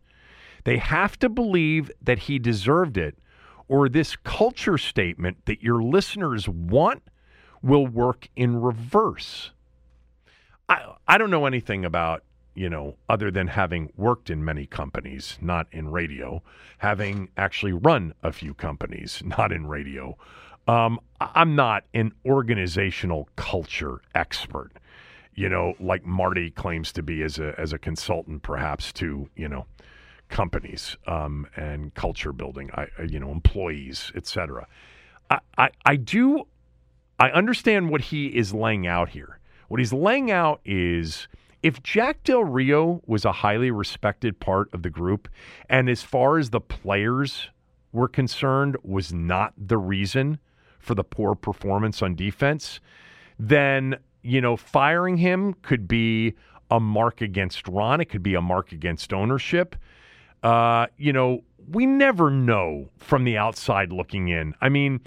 [0.67, 3.17] They have to believe that he deserved it,
[3.69, 7.05] or this culture statement that your listeners want
[7.63, 9.53] will work in reverse.
[10.69, 12.25] I, I don't know anything about,
[12.57, 16.43] you know, other than having worked in many companies, not in radio,
[16.79, 20.19] having actually run a few companies, not in radio.
[20.67, 24.73] Um, I'm not an organizational culture expert,
[25.33, 29.49] you know, like Marty claims to be as a as a consultant, perhaps to you
[29.49, 29.67] know
[30.29, 34.67] companies um, and culture building, I, you know, employees, etc.
[35.31, 36.47] I, I, I do,
[37.19, 39.39] I understand what he is laying out here.
[39.69, 41.29] What he's laying out is
[41.63, 45.29] if Jack Del Rio was a highly respected part of the group,
[45.69, 47.51] and as far as the players
[47.93, 50.39] were concerned, was not the reason
[50.79, 52.81] for the poor performance on defense,
[53.39, 56.35] then, you know, firing him could be
[56.71, 58.01] a mark against Ron.
[58.01, 59.77] It could be a mark against ownership.
[60.43, 64.55] Uh, you know, we never know from the outside looking in.
[64.61, 65.01] I mean,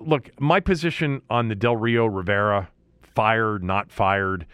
[0.00, 2.68] look, my position on the Del Rio Rivera
[3.02, 4.46] fired, not fired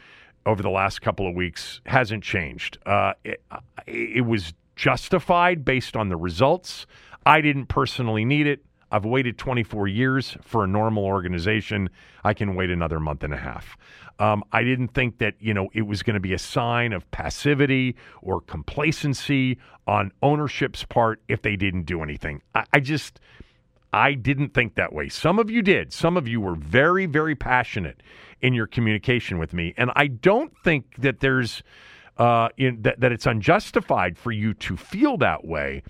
[0.44, 2.78] over the last couple of weeks hasn't changed.
[2.84, 3.42] Uh, it,
[3.86, 6.86] it was justified based on the results.
[7.24, 8.64] I didn't personally need it.
[8.90, 11.88] I've waited 24 years for a normal organization.
[12.24, 13.78] I can wait another month and a half.
[14.18, 17.10] Um, I didn't think that you know it was going to be a sign of
[17.10, 22.42] passivity or complacency on ownership's part if they didn't do anything.
[22.54, 23.20] I, I just
[23.92, 25.08] I didn't think that way.
[25.08, 25.92] Some of you did.
[25.92, 28.02] Some of you were very, very passionate
[28.40, 29.74] in your communication with me.
[29.76, 31.62] And I don't think that there's
[32.18, 35.82] uh, in, that, that it's unjustified for you to feel that way.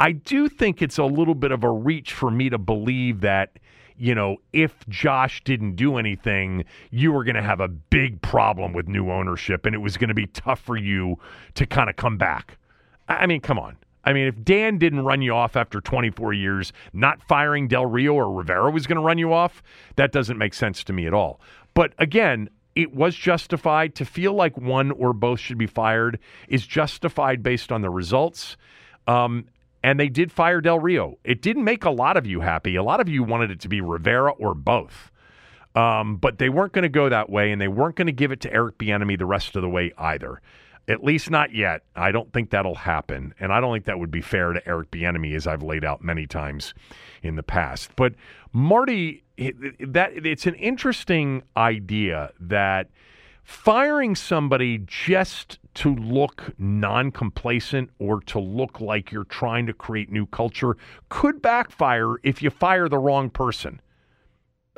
[0.00, 3.58] I do think it's a little bit of a reach for me to believe that,
[3.96, 8.72] you know, if Josh didn't do anything, you were going to have a big problem
[8.72, 11.18] with new ownership and it was going to be tough for you
[11.54, 12.58] to kind of come back.
[13.08, 13.76] I mean, come on.
[14.04, 18.14] I mean, if Dan didn't run you off after 24 years, not firing Del Rio
[18.14, 19.62] or Rivera was going to run you off,
[19.96, 21.40] that doesn't make sense to me at all.
[21.72, 26.66] But again, it was justified to feel like one or both should be fired is
[26.66, 28.56] justified based on the results.
[29.06, 29.46] Um,
[29.82, 31.18] and they did fire Del Rio.
[31.24, 32.74] It didn't make a lot of you happy.
[32.74, 35.10] A lot of you wanted it to be Rivera or both.
[35.74, 38.32] Um, but they weren't going to go that way, and they weren't going to give
[38.32, 40.40] it to Eric Bieniemy the rest of the way either.
[40.86, 41.82] At least not yet.
[41.96, 44.90] I don't think that'll happen, and I don't think that would be fair to Eric
[44.90, 46.74] Bieniemy, as I've laid out many times
[47.22, 47.90] in the past.
[47.96, 48.14] But
[48.52, 49.24] Marty,
[49.80, 52.90] that it's an interesting idea that
[53.42, 60.26] firing somebody just to look non-complacent or to look like you're trying to create new
[60.26, 60.76] culture
[61.08, 63.80] could backfire if you fire the wrong person.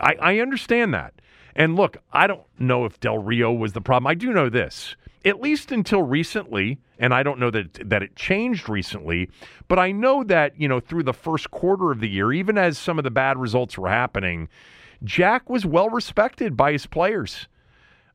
[0.00, 1.14] I, I understand that.
[1.54, 4.06] And look, I don't know if Del Rio was the problem.
[4.06, 8.14] I do know this at least until recently, and I don't know that that it
[8.14, 9.28] changed recently,
[9.66, 12.78] but I know that, you know, through the first quarter of the year, even as
[12.78, 14.48] some of the bad results were happening,
[15.02, 17.48] Jack was well respected by his players.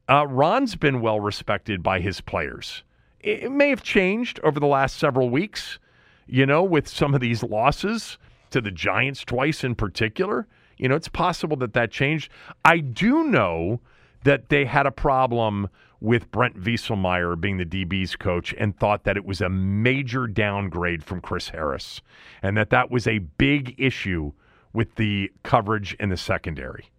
[0.09, 2.83] Uh, Ron's been well respected by his players.
[3.19, 5.79] It, it may have changed over the last several weeks,
[6.27, 8.17] you know, with some of these losses
[8.51, 10.47] to the Giants twice in particular.
[10.77, 12.31] You know, it's possible that that changed.
[12.63, 13.81] I do know
[14.23, 15.69] that they had a problem
[16.01, 21.03] with Brent Vieselmeyer being the DB's coach and thought that it was a major downgrade
[21.03, 22.01] from Chris Harris
[22.41, 24.33] and that that was a big issue
[24.73, 26.89] with the coverage in the secondary.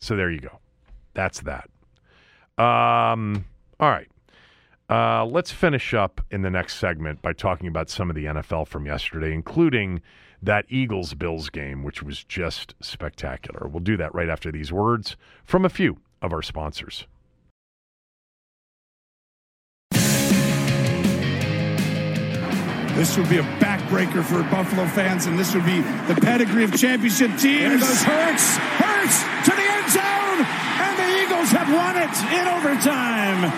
[0.00, 0.58] So there you go.
[1.14, 1.70] That's that.
[2.62, 3.44] Um,
[3.78, 4.08] all right.
[4.90, 8.66] Uh, let's finish up in the next segment by talking about some of the NFL
[8.66, 10.02] from yesterday, including
[10.42, 13.66] that Eagles Bills game, which was just spectacular.
[13.66, 17.06] We'll do that right after these words from a few of our sponsors.
[22.94, 26.76] This would be a backbreaker for Buffalo fans, and this would be the pedigree of
[26.76, 27.42] championship teams.
[27.42, 28.56] There goes Hurts.
[28.56, 33.50] Hurts to the end zone, and the Eagles have won it in overtime.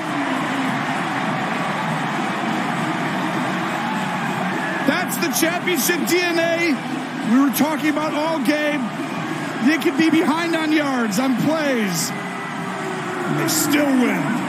[4.89, 6.73] That's the championship DNA
[7.31, 8.81] we were talking about all game.
[9.67, 14.46] They could be behind on yards, on plays, and they still win.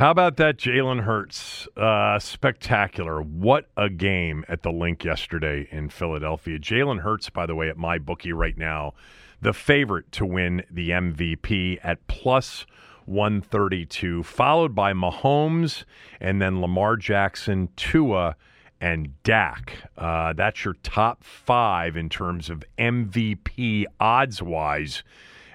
[0.00, 1.68] How about that, Jalen Hurts?
[1.76, 3.20] Uh, spectacular.
[3.20, 6.58] What a game at the Linc yesterday in Philadelphia.
[6.58, 8.94] Jalen Hurts, by the way, at MyBookie right now,
[9.42, 12.64] the favorite to win the MVP at plus
[13.04, 15.84] 132, followed by Mahomes
[16.18, 18.36] and then Lamar Jackson, Tua,
[18.80, 19.82] and Dak.
[19.98, 25.02] Uh, that's your top five in terms of MVP odds wise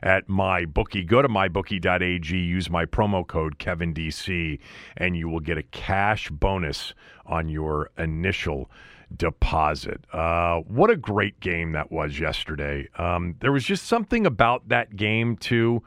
[0.06, 1.06] at MyBookie.
[1.06, 4.60] Go to mybookie.ag, use my promo code KevinDC,
[4.96, 6.94] and you will get a cash bonus
[7.26, 8.70] on your initial
[9.18, 10.06] deposit.
[10.14, 12.88] Uh, what a great game that was yesterday.
[12.98, 15.84] Um, there was just something about that game, too,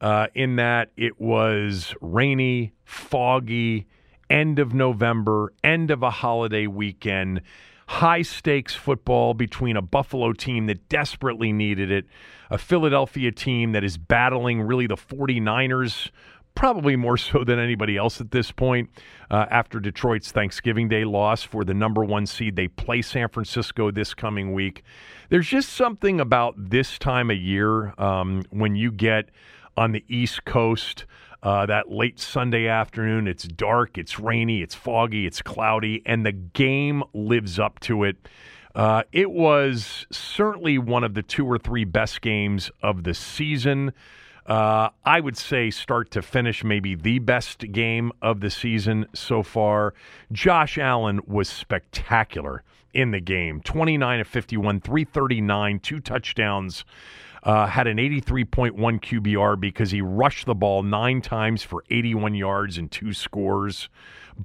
[0.00, 3.86] uh, in that it was rainy, foggy,
[4.28, 7.40] end of November, end of a holiday weekend
[7.86, 12.06] high stakes football between a Buffalo team that desperately needed it,
[12.50, 16.10] a Philadelphia team that is battling really the 49ers,
[16.54, 18.88] probably more so than anybody else at this point,
[19.30, 22.56] uh, after Detroit's Thanksgiving Day loss for the number one seed.
[22.56, 24.82] They play San Francisco this coming week.
[25.30, 29.30] There's just something about this time of year um, when you get
[29.76, 31.04] on the East Coast
[31.44, 33.28] uh, that late Sunday afternoon.
[33.28, 38.16] It's dark, it's rainy, it's foggy, it's cloudy, and the game lives up to it.
[38.74, 43.92] Uh, it was certainly one of the two or three best games of the season.
[44.46, 49.42] Uh, I would say, start to finish, maybe the best game of the season so
[49.42, 49.94] far.
[50.32, 52.62] Josh Allen was spectacular
[52.92, 56.84] in the game 29 of 51, 339, two touchdowns
[57.44, 62.78] uh, had an 83.1 QBR because he rushed the ball nine times for 81 yards
[62.78, 63.88] and two scores.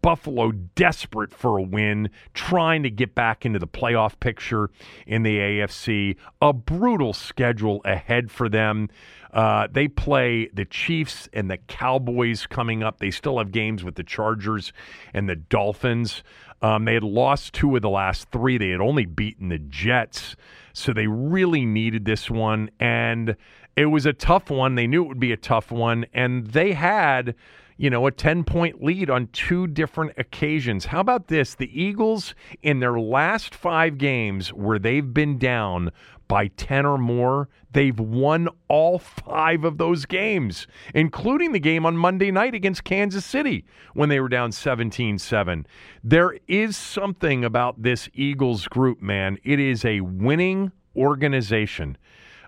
[0.02, 4.70] Buffalo desperate for a win, trying to get back into the playoff picture
[5.08, 6.16] in the AFC.
[6.42, 8.90] A brutal schedule ahead for them.
[9.34, 13.00] Uh, they play the Chiefs and the Cowboys coming up.
[13.00, 14.74] They still have games with the Chargers
[15.14, 16.24] and the Dolphins.
[16.62, 18.58] Um, they had lost two of the last three.
[18.58, 20.36] They had only beaten the Jets.
[20.80, 22.70] So they really needed this one.
[22.80, 23.36] And
[23.76, 24.76] it was a tough one.
[24.76, 26.06] They knew it would be a tough one.
[26.14, 27.36] And they had,
[27.80, 30.86] you know, a 10 point lead on two different occasions.
[30.86, 31.56] How about this?
[31.56, 35.94] The Eagles, in their last five games where they've been down
[36.28, 41.96] by 10 or more, they've won all five of those games, including the game on
[41.96, 45.66] Monday night against Kansas City when they were down 17 7.
[46.04, 49.38] There is something about this Eagles group, man.
[49.46, 51.98] It is a winning organization.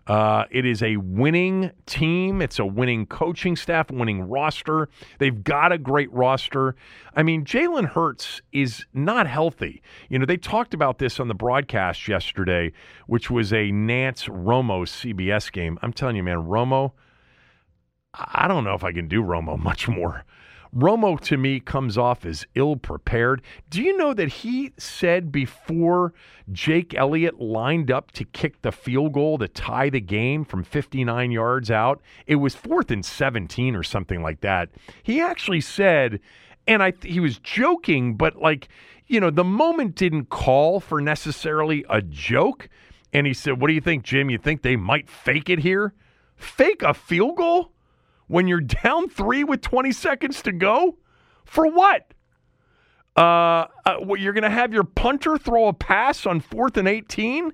[0.08, 2.42] Uh, it is a winning team.
[2.42, 4.90] It's a winning coaching staff, winning roster.
[5.20, 6.76] They've got a great roster.
[7.16, 9.82] I mean, Jalen Hurts is not healthy.
[10.10, 12.74] You know, they talked about this on the broadcast yesterday,
[13.08, 15.78] which was a Nantz Romo CBS game.
[15.82, 16.94] I'm telling you, man, Romo,
[18.14, 20.26] I don't know if I can do Romo much more.
[20.76, 23.42] Romo to me comes off as ill prepared.
[23.70, 26.14] Do you know that he said before
[26.52, 31.32] Jake Elliott lined up to kick the field goal to tie the game from 59
[31.32, 32.02] yards out?
[32.26, 34.70] It was fourth and 17 or something like that.
[35.04, 36.22] He actually said,
[36.68, 38.70] and I he was joking, but like,
[39.08, 42.70] you know, the moment didn't call for necessarily a joke.
[43.12, 44.30] And he said, What do you think, Jim?
[44.30, 45.94] You think they might fake it here?
[46.38, 47.74] Fake a field goal?
[48.32, 50.98] When you're down three with 20 seconds to go?
[51.44, 52.14] For what?
[53.18, 57.52] Uh, uh you're going to have your punter throw a pass on fourth and 18?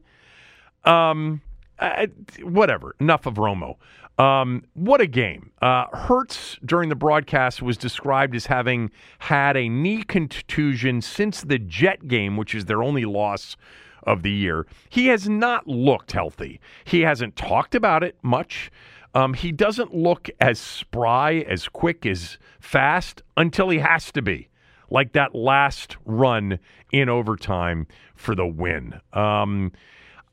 [0.86, 1.42] Um,
[1.80, 2.06] uh,
[2.44, 2.96] whatever.
[3.00, 3.78] Enough of Romo.
[4.20, 5.52] Um, what a game.
[5.62, 11.58] Uh, Hurts during the broadcast was described as having had a knee contusion since the
[11.58, 13.58] Jet game, which is their only loss
[14.04, 14.68] of the year.
[14.90, 16.60] He has not looked healthy.
[16.86, 18.72] He hasn't talked about it much.
[19.18, 24.48] Um, he doesn't look as spry, as quick, as fast until he has to be,
[24.92, 26.60] like that last run
[26.92, 29.02] in overtime for the win.
[29.14, 29.72] Um,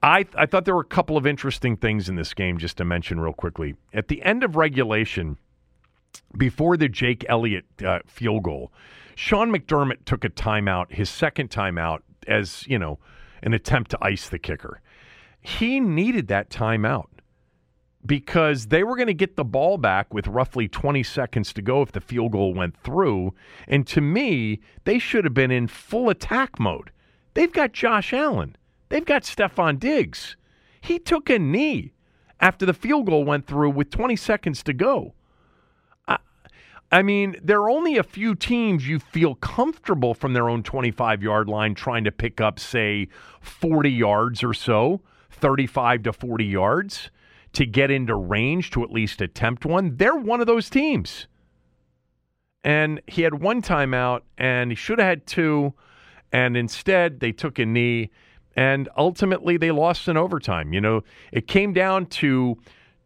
[0.03, 2.85] I, I thought there were a couple of interesting things in this game, just to
[2.85, 3.75] mention real quickly.
[3.95, 5.39] At the end of regulation,
[6.37, 8.71] before the Jake Elliott uh, field goal,
[9.15, 12.99] Sean McDermott took a timeout, his second timeout, as you know,
[13.43, 14.83] an attempt to ice the kicker.
[15.41, 17.07] He needed that timeout
[18.07, 21.83] because they were going to get the ball back with roughly 20 seconds to go
[21.83, 23.35] if the field goal went through.
[23.67, 26.91] And to me, they should have been in full attack mode.
[27.33, 28.57] They've got Josh Allen,
[28.89, 30.37] they've got Stefon Diggs.
[30.81, 31.93] He took a knee
[32.41, 35.15] after the field goal went through with 20 seconds to go.
[36.07, 36.19] I,
[36.93, 41.23] I mean, there are only a few teams you feel comfortable from their own 25
[41.23, 43.09] yard line trying to pick up, say,
[43.41, 45.01] 40 yards or so,
[45.31, 47.11] 35 to 40 yards
[47.55, 49.97] to get into range to at least attempt one.
[49.97, 51.27] They're one of those teams.
[52.63, 55.75] And he had one timeout and he should have had two.
[56.33, 58.11] And instead, they took a knee
[58.57, 60.73] and ultimately they lost in overtime.
[60.73, 61.03] You know,
[61.33, 62.59] it came down to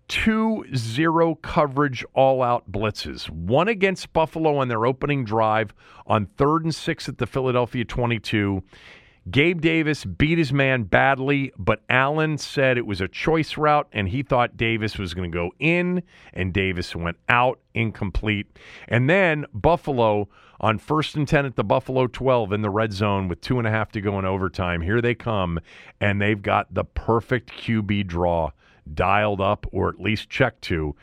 [0.08, 5.74] two zero coverage all out blitzes one against Buffalo on their opening drive
[6.06, 8.62] on third and six at the Philadelphia 22,
[9.30, 14.08] Gabe Davis beat his man badly, but Allen said it was a choice route, and
[14.08, 16.02] he thought Davis was going to go in,
[16.32, 18.46] and Davis went out incomplete.
[18.86, 20.28] And then Buffalo
[20.60, 23.66] on first and 10 at the Buffalo 12 in the red zone with two and
[23.66, 24.80] a half to go in overtime.
[24.80, 25.60] Here they come,
[26.00, 28.50] and they've got the perfect QB draw
[28.94, 30.94] dialed up or at least checked to,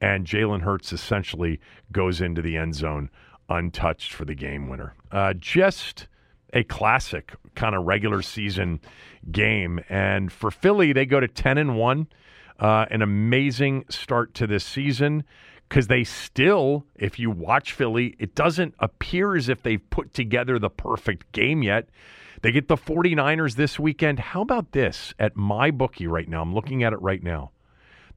[0.00, 1.60] and Jalen Hurts essentially
[1.92, 3.10] goes into the end zone
[3.48, 4.94] untouched for the game winner.
[5.10, 6.08] Uh, just
[6.52, 8.80] a classic kind of regular season
[9.30, 9.80] game.
[9.88, 12.06] And for Philly, they go to 10 and 1,
[12.58, 15.24] uh, an amazing start to this season
[15.68, 20.58] because they still, if you watch Philly, it doesn't appear as if they've put together
[20.58, 21.88] the perfect game yet.
[22.42, 24.18] They get the 49ers this weekend.
[24.18, 26.42] How about this at MyBookie right now?
[26.42, 27.52] I'm looking at it right now.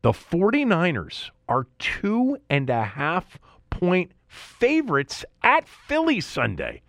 [0.01, 6.81] The 49ers are two and a half point favorites at Philly Sunday.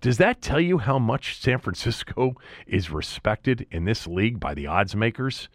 [0.00, 2.34] Does that tell you how much San Francisco
[2.66, 5.48] is respected in this league by the odds makers?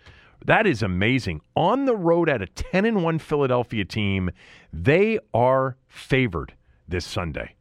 [0.44, 1.42] That is amazing.
[1.56, 4.32] On the road at a 10 and 1 Philadelphia team,
[4.74, 6.54] they are favored
[6.88, 7.56] this Sunday.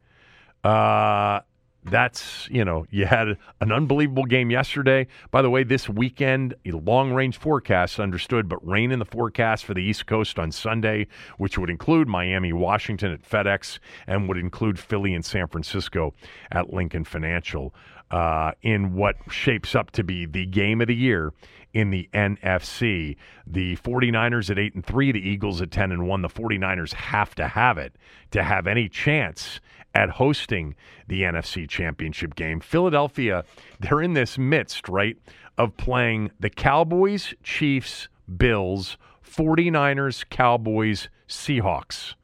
[0.63, 1.41] Uh,
[1.83, 5.07] that's, you know, you had an unbelievable game yesterday.
[5.31, 9.73] By the way, this weekend, long range forecast understood, but rain in the forecast for
[9.73, 11.07] the East Coast on Sunday,
[11.37, 16.13] which would include Miami, Washington at FedEx, and would include Philly and San Francisco
[16.51, 17.73] at Lincoln Financial.
[18.11, 21.31] Uh, in what shapes up to be the game of the year
[21.73, 23.15] in the NFC.
[23.47, 26.21] The 49ers at 8 and 3, the Eagles at 10 and 1.
[26.21, 27.95] The 49ers have to have it
[28.31, 29.61] to have any chance
[29.93, 30.75] at hosting
[31.07, 32.59] the NFC Championship game.
[32.59, 33.43] Philadelphia,
[33.79, 35.17] they're in this midst, right,
[35.57, 42.15] of playing the Cowboys, Chiefs, Bills, 49ers, Cowboys, Seahawks.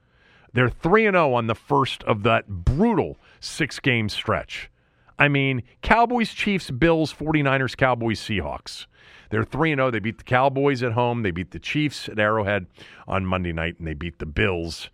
[0.53, 4.71] They're 3 and 0 on the first of that brutal six-game stretch.
[5.19, 8.85] I mean, Cowboys, Chiefs, Bills, 49ers, Cowboys, Seahawks.
[9.29, 9.91] They're 3 0.
[9.91, 11.23] They beat the Cowboys at home.
[11.23, 12.67] They beat the Chiefs at Arrowhead
[13.07, 14.89] on Monday night, and they beat the Bills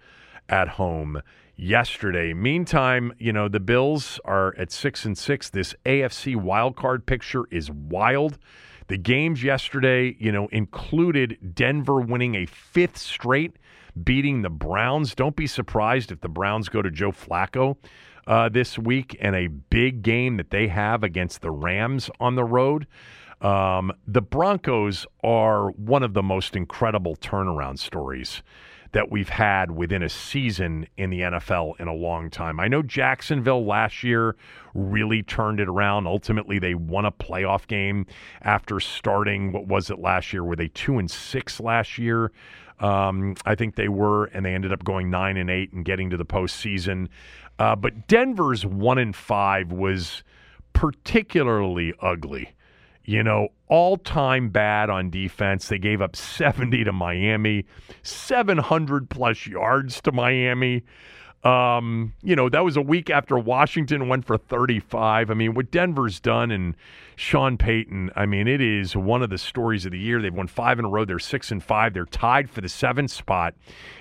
[0.49, 1.21] at home
[1.63, 2.33] yesterday.
[2.33, 5.49] Meantime, you know, the Bills are at 6 and 6.
[5.49, 8.37] This AFC wildcard picture is wild.
[8.87, 13.55] The games yesterday, you know, included Denver winning a fifth straight,
[14.03, 15.15] beating the Browns.
[15.15, 17.77] Don't be surprised if the Browns go to Joe Flacco
[18.27, 22.43] uh, this week and a big game that they have against the Rams on the
[22.43, 22.87] road.
[23.39, 28.43] Um, the Broncos are one of the most incredible turnaround stories
[28.93, 32.59] that we've had within a season in the NFL in a long time.
[32.59, 34.35] I know Jacksonville last year
[34.73, 36.07] really turned it around.
[36.07, 38.05] Ultimately, they won a playoff game
[38.41, 40.43] after starting what was it last year?
[40.43, 42.31] Were they two and six last year?
[42.79, 46.09] Um, I think they were, and they ended up going nine and eight and getting
[46.11, 47.07] to the postseason.
[47.57, 50.23] Uh, but Denver's one and five was
[50.73, 52.53] particularly ugly
[53.05, 55.67] you know, all time bad on defense.
[55.67, 57.65] They gave up 70 to Miami,
[58.01, 60.83] 700 plus yards to Miami.
[61.43, 65.29] Um, you know, that was a week after Washington went for 35.
[65.29, 66.73] I mean, what Denver's done and
[67.17, 70.21] Sean Payton, I mean, it is one of the stories of the year.
[70.21, 71.03] They've won five in a row.
[71.03, 71.93] They're six and five.
[71.93, 73.55] They're tied for the seventh spot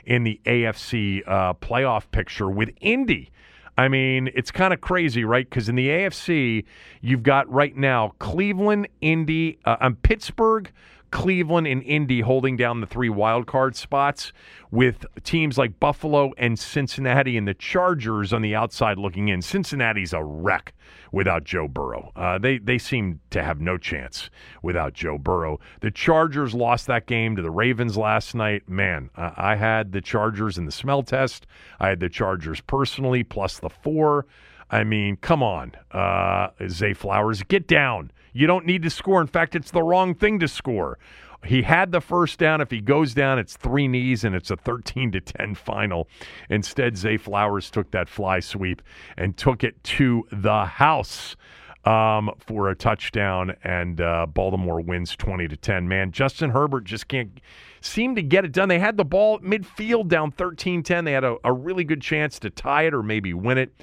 [0.06, 3.32] in the AFC uh, playoff picture with Indy
[3.78, 5.48] I mean, it's kind of crazy, right?
[5.48, 6.64] Because in the AFC,
[7.00, 10.70] you've got right now Cleveland, Indy, uh, um, Pittsburgh,
[11.12, 14.32] Cleveland, and Indy holding down the three wild card spots,
[14.72, 19.42] with teams like Buffalo and Cincinnati and the Chargers on the outside looking in.
[19.42, 20.74] Cincinnati's a wreck
[21.12, 22.10] without Joe Burrow.
[22.16, 24.30] Uh, they they seem to have no chance
[24.62, 25.60] without Joe Burrow.
[25.80, 28.68] The Chargers lost that game to the Ravens last night.
[28.68, 31.46] Man, I had the Chargers in the smell test.
[31.78, 34.26] I had the Chargers personally plus the four.
[34.72, 38.10] I mean, come on, uh, Zay Flowers, get down.
[38.32, 39.20] You don't need to score.
[39.20, 40.98] In fact, it's the wrong thing to score.
[41.44, 42.62] He had the first down.
[42.62, 46.08] If he goes down, it's three knees and it's a 13 to 10 final.
[46.48, 48.80] Instead, Zay Flowers took that fly sweep
[49.16, 51.36] and took it to the house
[51.84, 55.88] um, for a touchdown, and uh, Baltimore wins 20 to 10.
[55.88, 57.40] Man, Justin Herbert just can't
[57.80, 58.68] seem to get it done.
[58.68, 61.04] They had the ball midfield down 13 10.
[61.04, 63.74] They had a, a really good chance to tie it or maybe win it.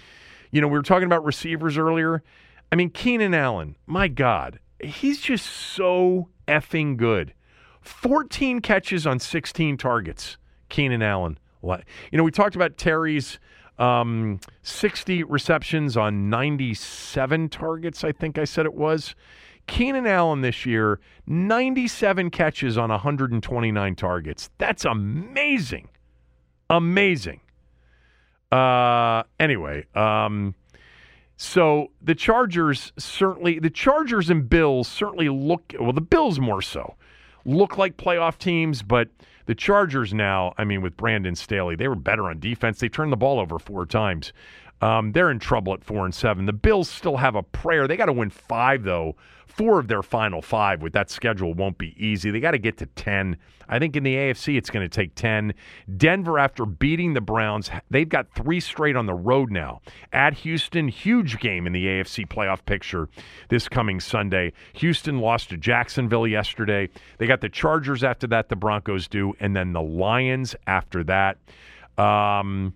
[0.51, 2.23] You know, we were talking about receivers earlier.
[2.71, 7.33] I mean, Keenan Allen, my God, he's just so effing good.
[7.81, 10.37] 14 catches on 16 targets.
[10.69, 11.39] Keenan Allen.
[11.63, 13.39] You know, we talked about Terry's
[13.79, 19.15] um, 60 receptions on 97 targets, I think I said it was.
[19.67, 24.49] Keenan Allen this year, 97 catches on 129 targets.
[24.57, 25.89] That's amazing.
[26.69, 27.41] Amazing.
[28.51, 30.55] Uh, anyway, um,
[31.37, 36.95] so the Chargers certainly, the Chargers and Bills certainly look, well, the Bills more so
[37.45, 39.09] look like playoff teams, but
[39.45, 42.79] the Chargers now, I mean, with Brandon Staley, they were better on defense.
[42.79, 44.33] They turned the ball over four times.
[44.81, 46.45] Um, they're in trouble at four and seven.
[46.45, 47.87] The Bills still have a prayer.
[47.87, 49.15] They got to win five though.
[49.47, 52.31] Four of their final five with that schedule won't be easy.
[52.31, 53.35] They got to get to ten.
[53.67, 55.53] I think in the AFC it's going to take ten.
[55.97, 59.81] Denver, after beating the Browns, they've got three straight on the road now.
[60.13, 63.09] At Houston, huge game in the AFC playoff picture
[63.49, 64.53] this coming Sunday.
[64.73, 66.87] Houston lost to Jacksonville yesterday.
[67.17, 68.47] They got the Chargers after that.
[68.47, 71.37] The Broncos do, and then the Lions after that.
[71.97, 72.73] Um,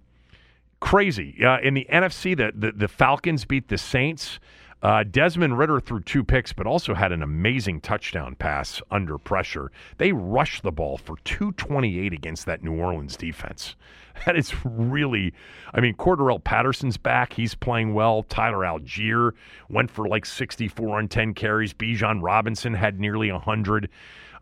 [0.83, 1.37] crazy.
[1.41, 4.37] Uh, in the NFC, the, the, the Falcons beat the Saints.
[4.81, 9.71] Uh, Desmond Ridder threw two picks, but also had an amazing touchdown pass under pressure.
[9.97, 13.75] They rushed the ball for 228 against that New Orleans defense.
[14.27, 15.33] That is really,
[15.73, 17.33] I mean, Cordarrelle Patterson's back.
[17.33, 18.21] He's playing well.
[18.21, 19.31] Tyler Allgeier
[19.69, 21.73] went for like 64 on 10 carries.
[21.73, 23.89] Bijan Robinson had nearly 100.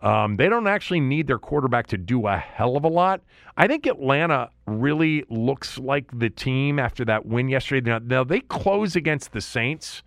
[0.02, 3.22] Um, they don't actually need their quarterback to do a hell of a lot.
[3.56, 7.88] I think Atlanta really looks like the team after that win yesterday.
[7.88, 10.02] Now, now they close against the Saints.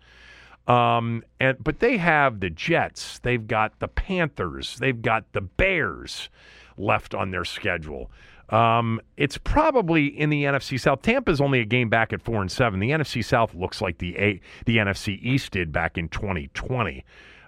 [0.67, 6.29] Um, and but they have the Jets, they've got the Panthers, they've got the Bears
[6.75, 8.09] left on their schedule.
[8.49, 11.01] Um, it's probably in the NFC South.
[11.01, 12.79] Tampa's only a game back at four and seven.
[12.79, 17.03] The NFC South looks like the a, the NFC East did back in 2020.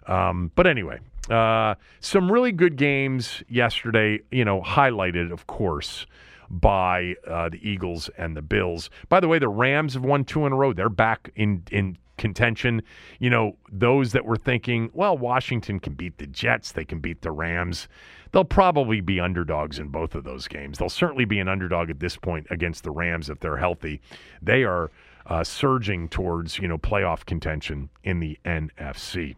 [0.07, 0.99] Um, but anyway,
[1.29, 4.19] uh, some really good games yesterday.
[4.31, 6.05] You know, highlighted of course
[6.49, 8.89] by uh, the Eagles and the Bills.
[9.09, 10.73] By the way, the Rams have won two in a row.
[10.73, 12.81] They're back in in contention.
[13.19, 17.21] You know, those that were thinking, well, Washington can beat the Jets, they can beat
[17.21, 17.87] the Rams.
[18.31, 20.77] They'll probably be underdogs in both of those games.
[20.77, 24.01] They'll certainly be an underdog at this point against the Rams if they're healthy.
[24.41, 24.91] They are
[25.27, 29.35] uh, surging towards, you know, playoff contention in the NFC.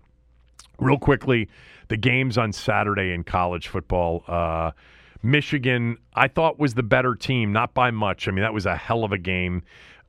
[0.79, 1.49] Real quickly,
[1.89, 4.23] the games on Saturday in college football.
[4.27, 4.71] Uh,
[5.21, 8.27] Michigan, I thought was the better team, not by much.
[8.27, 9.63] I mean, that was a hell of a game.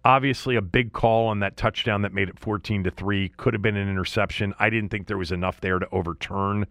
[0.04, 3.62] Obviously, a big call on that touchdown that made it 14 to 3 could have
[3.62, 4.54] been an interception.
[4.58, 6.66] I didn't think there was enough there to overturn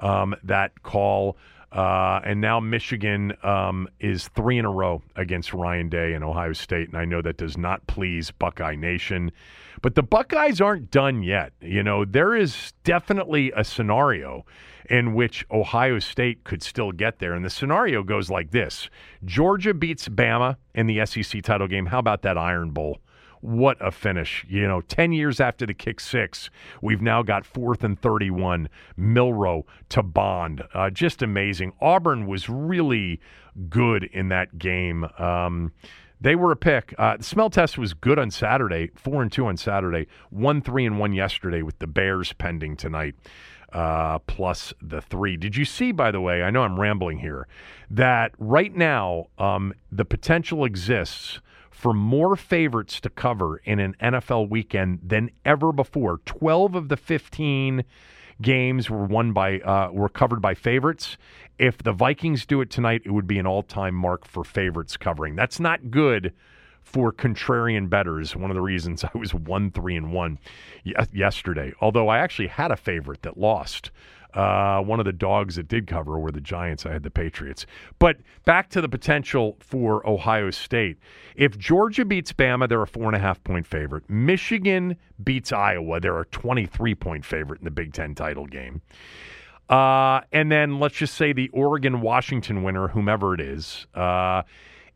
[0.00, 1.36] um, that call.
[1.74, 6.52] Uh, and now Michigan um, is three in a row against Ryan Day and Ohio
[6.52, 6.88] State.
[6.88, 9.32] And I know that does not please Buckeye Nation.
[9.82, 11.52] But the Buckeyes aren't done yet.
[11.60, 14.46] You know, there is definitely a scenario
[14.88, 17.34] in which Ohio State could still get there.
[17.34, 18.88] And the scenario goes like this
[19.24, 21.86] Georgia beats Bama in the SEC title game.
[21.86, 22.98] How about that Iron Bowl?
[23.44, 24.42] What a finish.
[24.48, 26.48] You know, 10 years after the kick six,
[26.80, 30.62] we've now got fourth and 31, Milroe to Bond.
[30.72, 31.74] Uh, just amazing.
[31.78, 33.20] Auburn was really
[33.68, 35.04] good in that game.
[35.18, 35.72] Um,
[36.22, 36.94] they were a pick.
[36.96, 40.86] Uh, the smell test was good on Saturday, four and two on Saturday, one three
[40.86, 43.14] and one yesterday with the Bears pending tonight
[43.74, 45.36] uh, plus the three.
[45.36, 47.46] Did you see, by the way, I know I'm rambling here,
[47.90, 51.40] that right now um, the potential exists
[51.74, 56.18] for more favorites to cover in an NFL weekend than ever before.
[56.24, 57.84] 12 of the 15
[58.40, 61.18] games were won by uh, were covered by favorites.
[61.58, 65.34] If the Vikings do it tonight, it would be an all-time mark for favorites covering.
[65.34, 66.32] That's not good
[66.80, 68.36] for contrarian bettors.
[68.36, 70.38] One of the reasons I was one three and one
[71.12, 71.72] yesterday.
[71.80, 73.90] Although I actually had a favorite that lost.
[74.34, 76.84] Uh, one of the dogs that did cover were the Giants.
[76.84, 77.66] I had the Patriots.
[77.98, 80.98] But back to the potential for Ohio State.
[81.36, 84.08] If Georgia beats Bama, they're a four and a half point favorite.
[84.10, 88.82] Michigan beats Iowa, they're a 23 point favorite in the Big Ten title game.
[89.68, 94.42] Uh, and then let's just say the Oregon Washington winner, whomever it is, uh,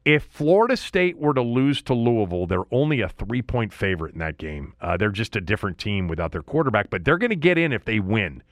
[0.05, 4.21] if Florida State were to lose to Louisville, they're only a three point favorite in
[4.21, 4.75] that game.
[4.81, 7.73] Uh, they're just a different team without their quarterback, but they're going to get in
[7.73, 8.43] if they win.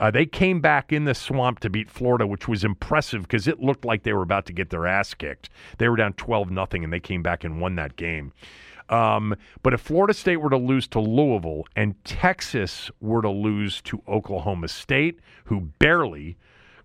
[0.00, 3.60] Uh, they came back in the swamp to beat Florida, which was impressive because it
[3.60, 5.50] looked like they were about to get their ass kicked.
[5.78, 8.32] They were down 12 nothing, and they came back and won that game.
[8.88, 13.80] Um, but if Florida State were to lose to Louisville and Texas were to lose
[13.82, 16.36] to Oklahoma State, who barely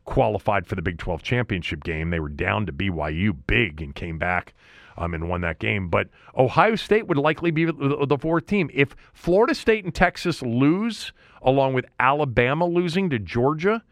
[0.05, 2.11] qualified for the Big 12 championship game.
[2.11, 4.53] They were down to BYU big and came back
[4.97, 5.89] um, and won that game.
[5.89, 8.69] But Ohio State would likely be the, fourth team.
[8.73, 13.83] If Florida State and Texas lose, along with Alabama losing to Georgia,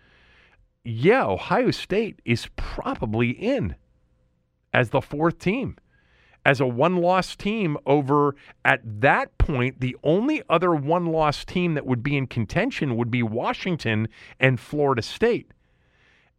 [0.83, 3.75] yeah, Ohio State is probably in
[4.73, 5.77] as the fourth team.
[6.45, 8.35] As a one loss team over
[8.65, 13.09] at that point, the only other one loss team that would be in contention would
[13.09, 14.09] be Washington
[14.41, 15.51] and Florida State.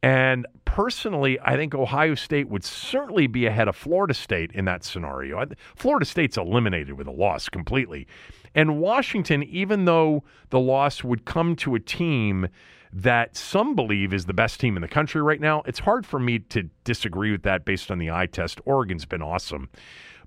[0.05, 4.85] And personally, I think Ohio State would certainly be ahead of Florida State in that
[4.85, 5.47] scenario.
[5.77, 8.07] Florida State's eliminated with a loss completely.
[8.55, 12.49] And Washington, even though the loss would come to a team
[12.93, 16.21] that some believe is the best team in the country right now, it's hard for
[16.21, 18.61] me to disagree with that based on the eye test.
[18.67, 19.71] Oregon's been awesome.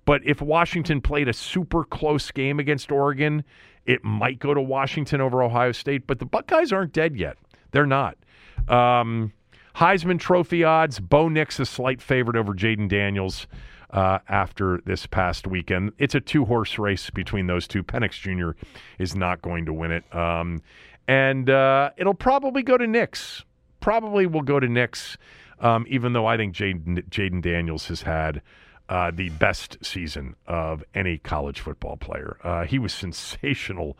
[0.05, 3.43] But if Washington played a super close game against Oregon,
[3.85, 6.07] it might go to Washington over Ohio State.
[6.07, 7.37] But the Buckeyes aren't dead yet.
[7.69, 8.17] They're not.
[8.67, 9.33] Um,
[9.77, 13.45] Heisman Trophy odds: Bo Nix a slight favorite over Jayden Daniels
[13.91, 15.91] uh, after this past weekend.
[15.99, 17.83] It's a two-horse race between those two.
[17.83, 18.59] Penix Jr.
[18.97, 20.63] is not going to win it, um,
[21.07, 23.45] and uh, it'll probably go to Nix.
[23.79, 25.15] Probably will go to Nix,
[25.59, 28.41] um, even though I think Jayden Daniels has had.
[28.89, 32.37] Uh, the best season of any college football player.
[32.41, 33.97] Uh, he was sensational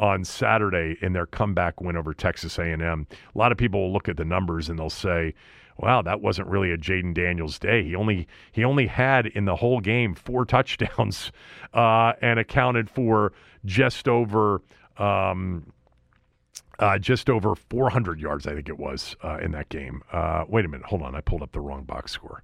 [0.00, 2.82] on Saturday in their comeback win over Texas A&M.
[2.82, 5.34] A lot of people will look at the numbers and they'll say,
[5.76, 7.84] "Wow, that wasn't really a Jayden Daniels day.
[7.84, 11.30] He only he only had in the whole game four touchdowns
[11.74, 13.32] uh, and accounted for
[13.64, 14.62] just over."
[14.96, 15.72] Um,
[16.78, 20.02] Uh, just over 400 yards, I think it was, uh, in that game.
[20.12, 20.86] Uh, wait a minute.
[20.86, 21.14] Hold on.
[21.14, 22.42] I pulled up the wrong box score.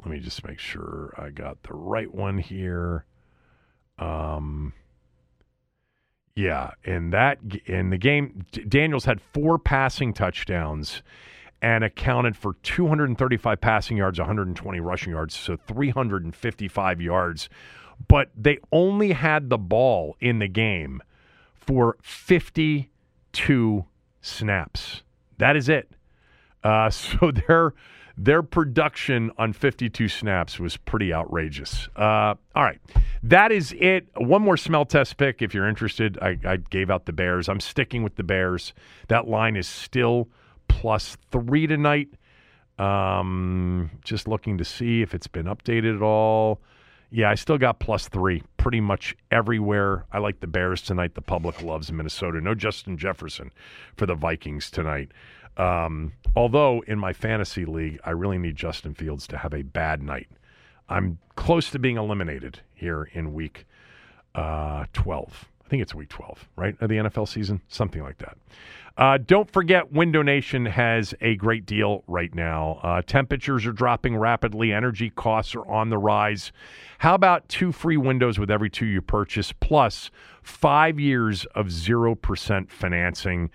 [0.00, 3.04] Let me just make sure I got the right one here.
[4.00, 4.72] Um,
[6.36, 11.02] yeah, in that in the game, Daniels had four passing touchdowns
[11.62, 17.48] and accounted for 235 passing yards, 120 rushing yards, so 355 yards.
[18.06, 21.02] But they only had the ball in the game
[21.54, 23.84] for 52
[24.20, 25.02] snaps.
[25.38, 25.90] That is it.
[26.62, 27.72] Uh, so their
[28.16, 31.88] their production on 52 snaps was pretty outrageous.
[31.96, 32.80] Uh, all right,
[33.22, 34.08] that is it.
[34.16, 36.18] One more smell test pick if you're interested.
[36.22, 37.48] I, I gave out the Bears.
[37.48, 38.72] I'm sticking with the Bears.
[39.08, 40.28] That line is still
[40.68, 42.08] plus three tonight.
[42.78, 46.60] Um, just looking to see if it's been updated at all.
[47.10, 50.06] Yeah, I still got plus three pretty much everywhere.
[50.12, 51.14] I like the Bears tonight.
[51.14, 52.40] The public loves Minnesota.
[52.40, 53.52] No Justin Jefferson
[53.96, 55.12] for the Vikings tonight.
[55.56, 60.02] Um, although in my fantasy league, I really need Justin Fields to have a bad
[60.02, 60.28] night.
[60.88, 63.66] I'm close to being eliminated here in week
[64.34, 65.48] uh, 12.
[65.64, 68.36] I think it's week 12, right, of the NFL season, something like that.
[68.96, 72.80] Uh, don't forget, Window Nation has a great deal right now.
[72.82, 76.50] Uh, temperatures are dropping rapidly, energy costs are on the rise.
[76.98, 80.10] How about two free windows with every two you purchase, plus
[80.42, 83.50] five years of 0% financing?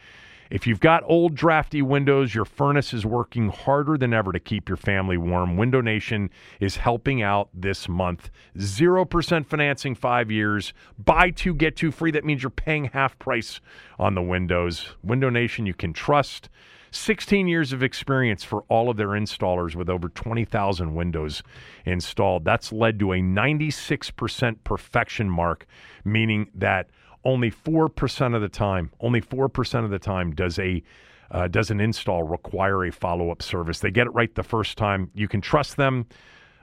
[0.52, 4.68] If you've got old drafty windows, your furnace is working harder than ever to keep
[4.68, 5.56] your family warm.
[5.56, 6.30] Window Nation
[6.60, 8.30] is helping out this month.
[8.58, 10.74] 0% financing, five years.
[10.99, 12.12] Buy two, get two free.
[12.12, 13.62] That means you're paying half price
[13.97, 14.97] on the windows.
[15.02, 16.49] Window Nation, you can trust.
[16.91, 21.41] 16 years of experience for all of their installers with over 20,000 windows
[21.86, 22.43] installed.
[22.43, 25.66] That's led to a 96% perfection mark,
[26.04, 26.89] meaning that
[27.24, 30.84] only 4% of the time, only 4% of the time does a
[31.32, 33.80] uh, does an install require a follow-up service.
[33.80, 35.09] They get it right the first time.
[35.13, 36.05] You can trust them.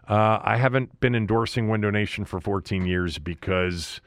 [0.07, 4.03] Uh, I haven't been endorsing Window Nation for 14 years because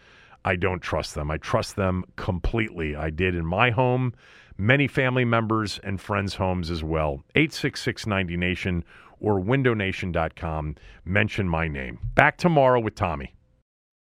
[0.45, 1.31] I don't trust them.
[1.31, 2.95] I trust them completely.
[2.95, 4.13] I did in my home,
[4.55, 7.23] many family members and friends' homes as well.
[7.35, 8.83] 866 90 Nation
[9.19, 10.75] or windownation.com.
[11.05, 11.99] Mention my name.
[12.15, 13.35] Back tomorrow with Tommy.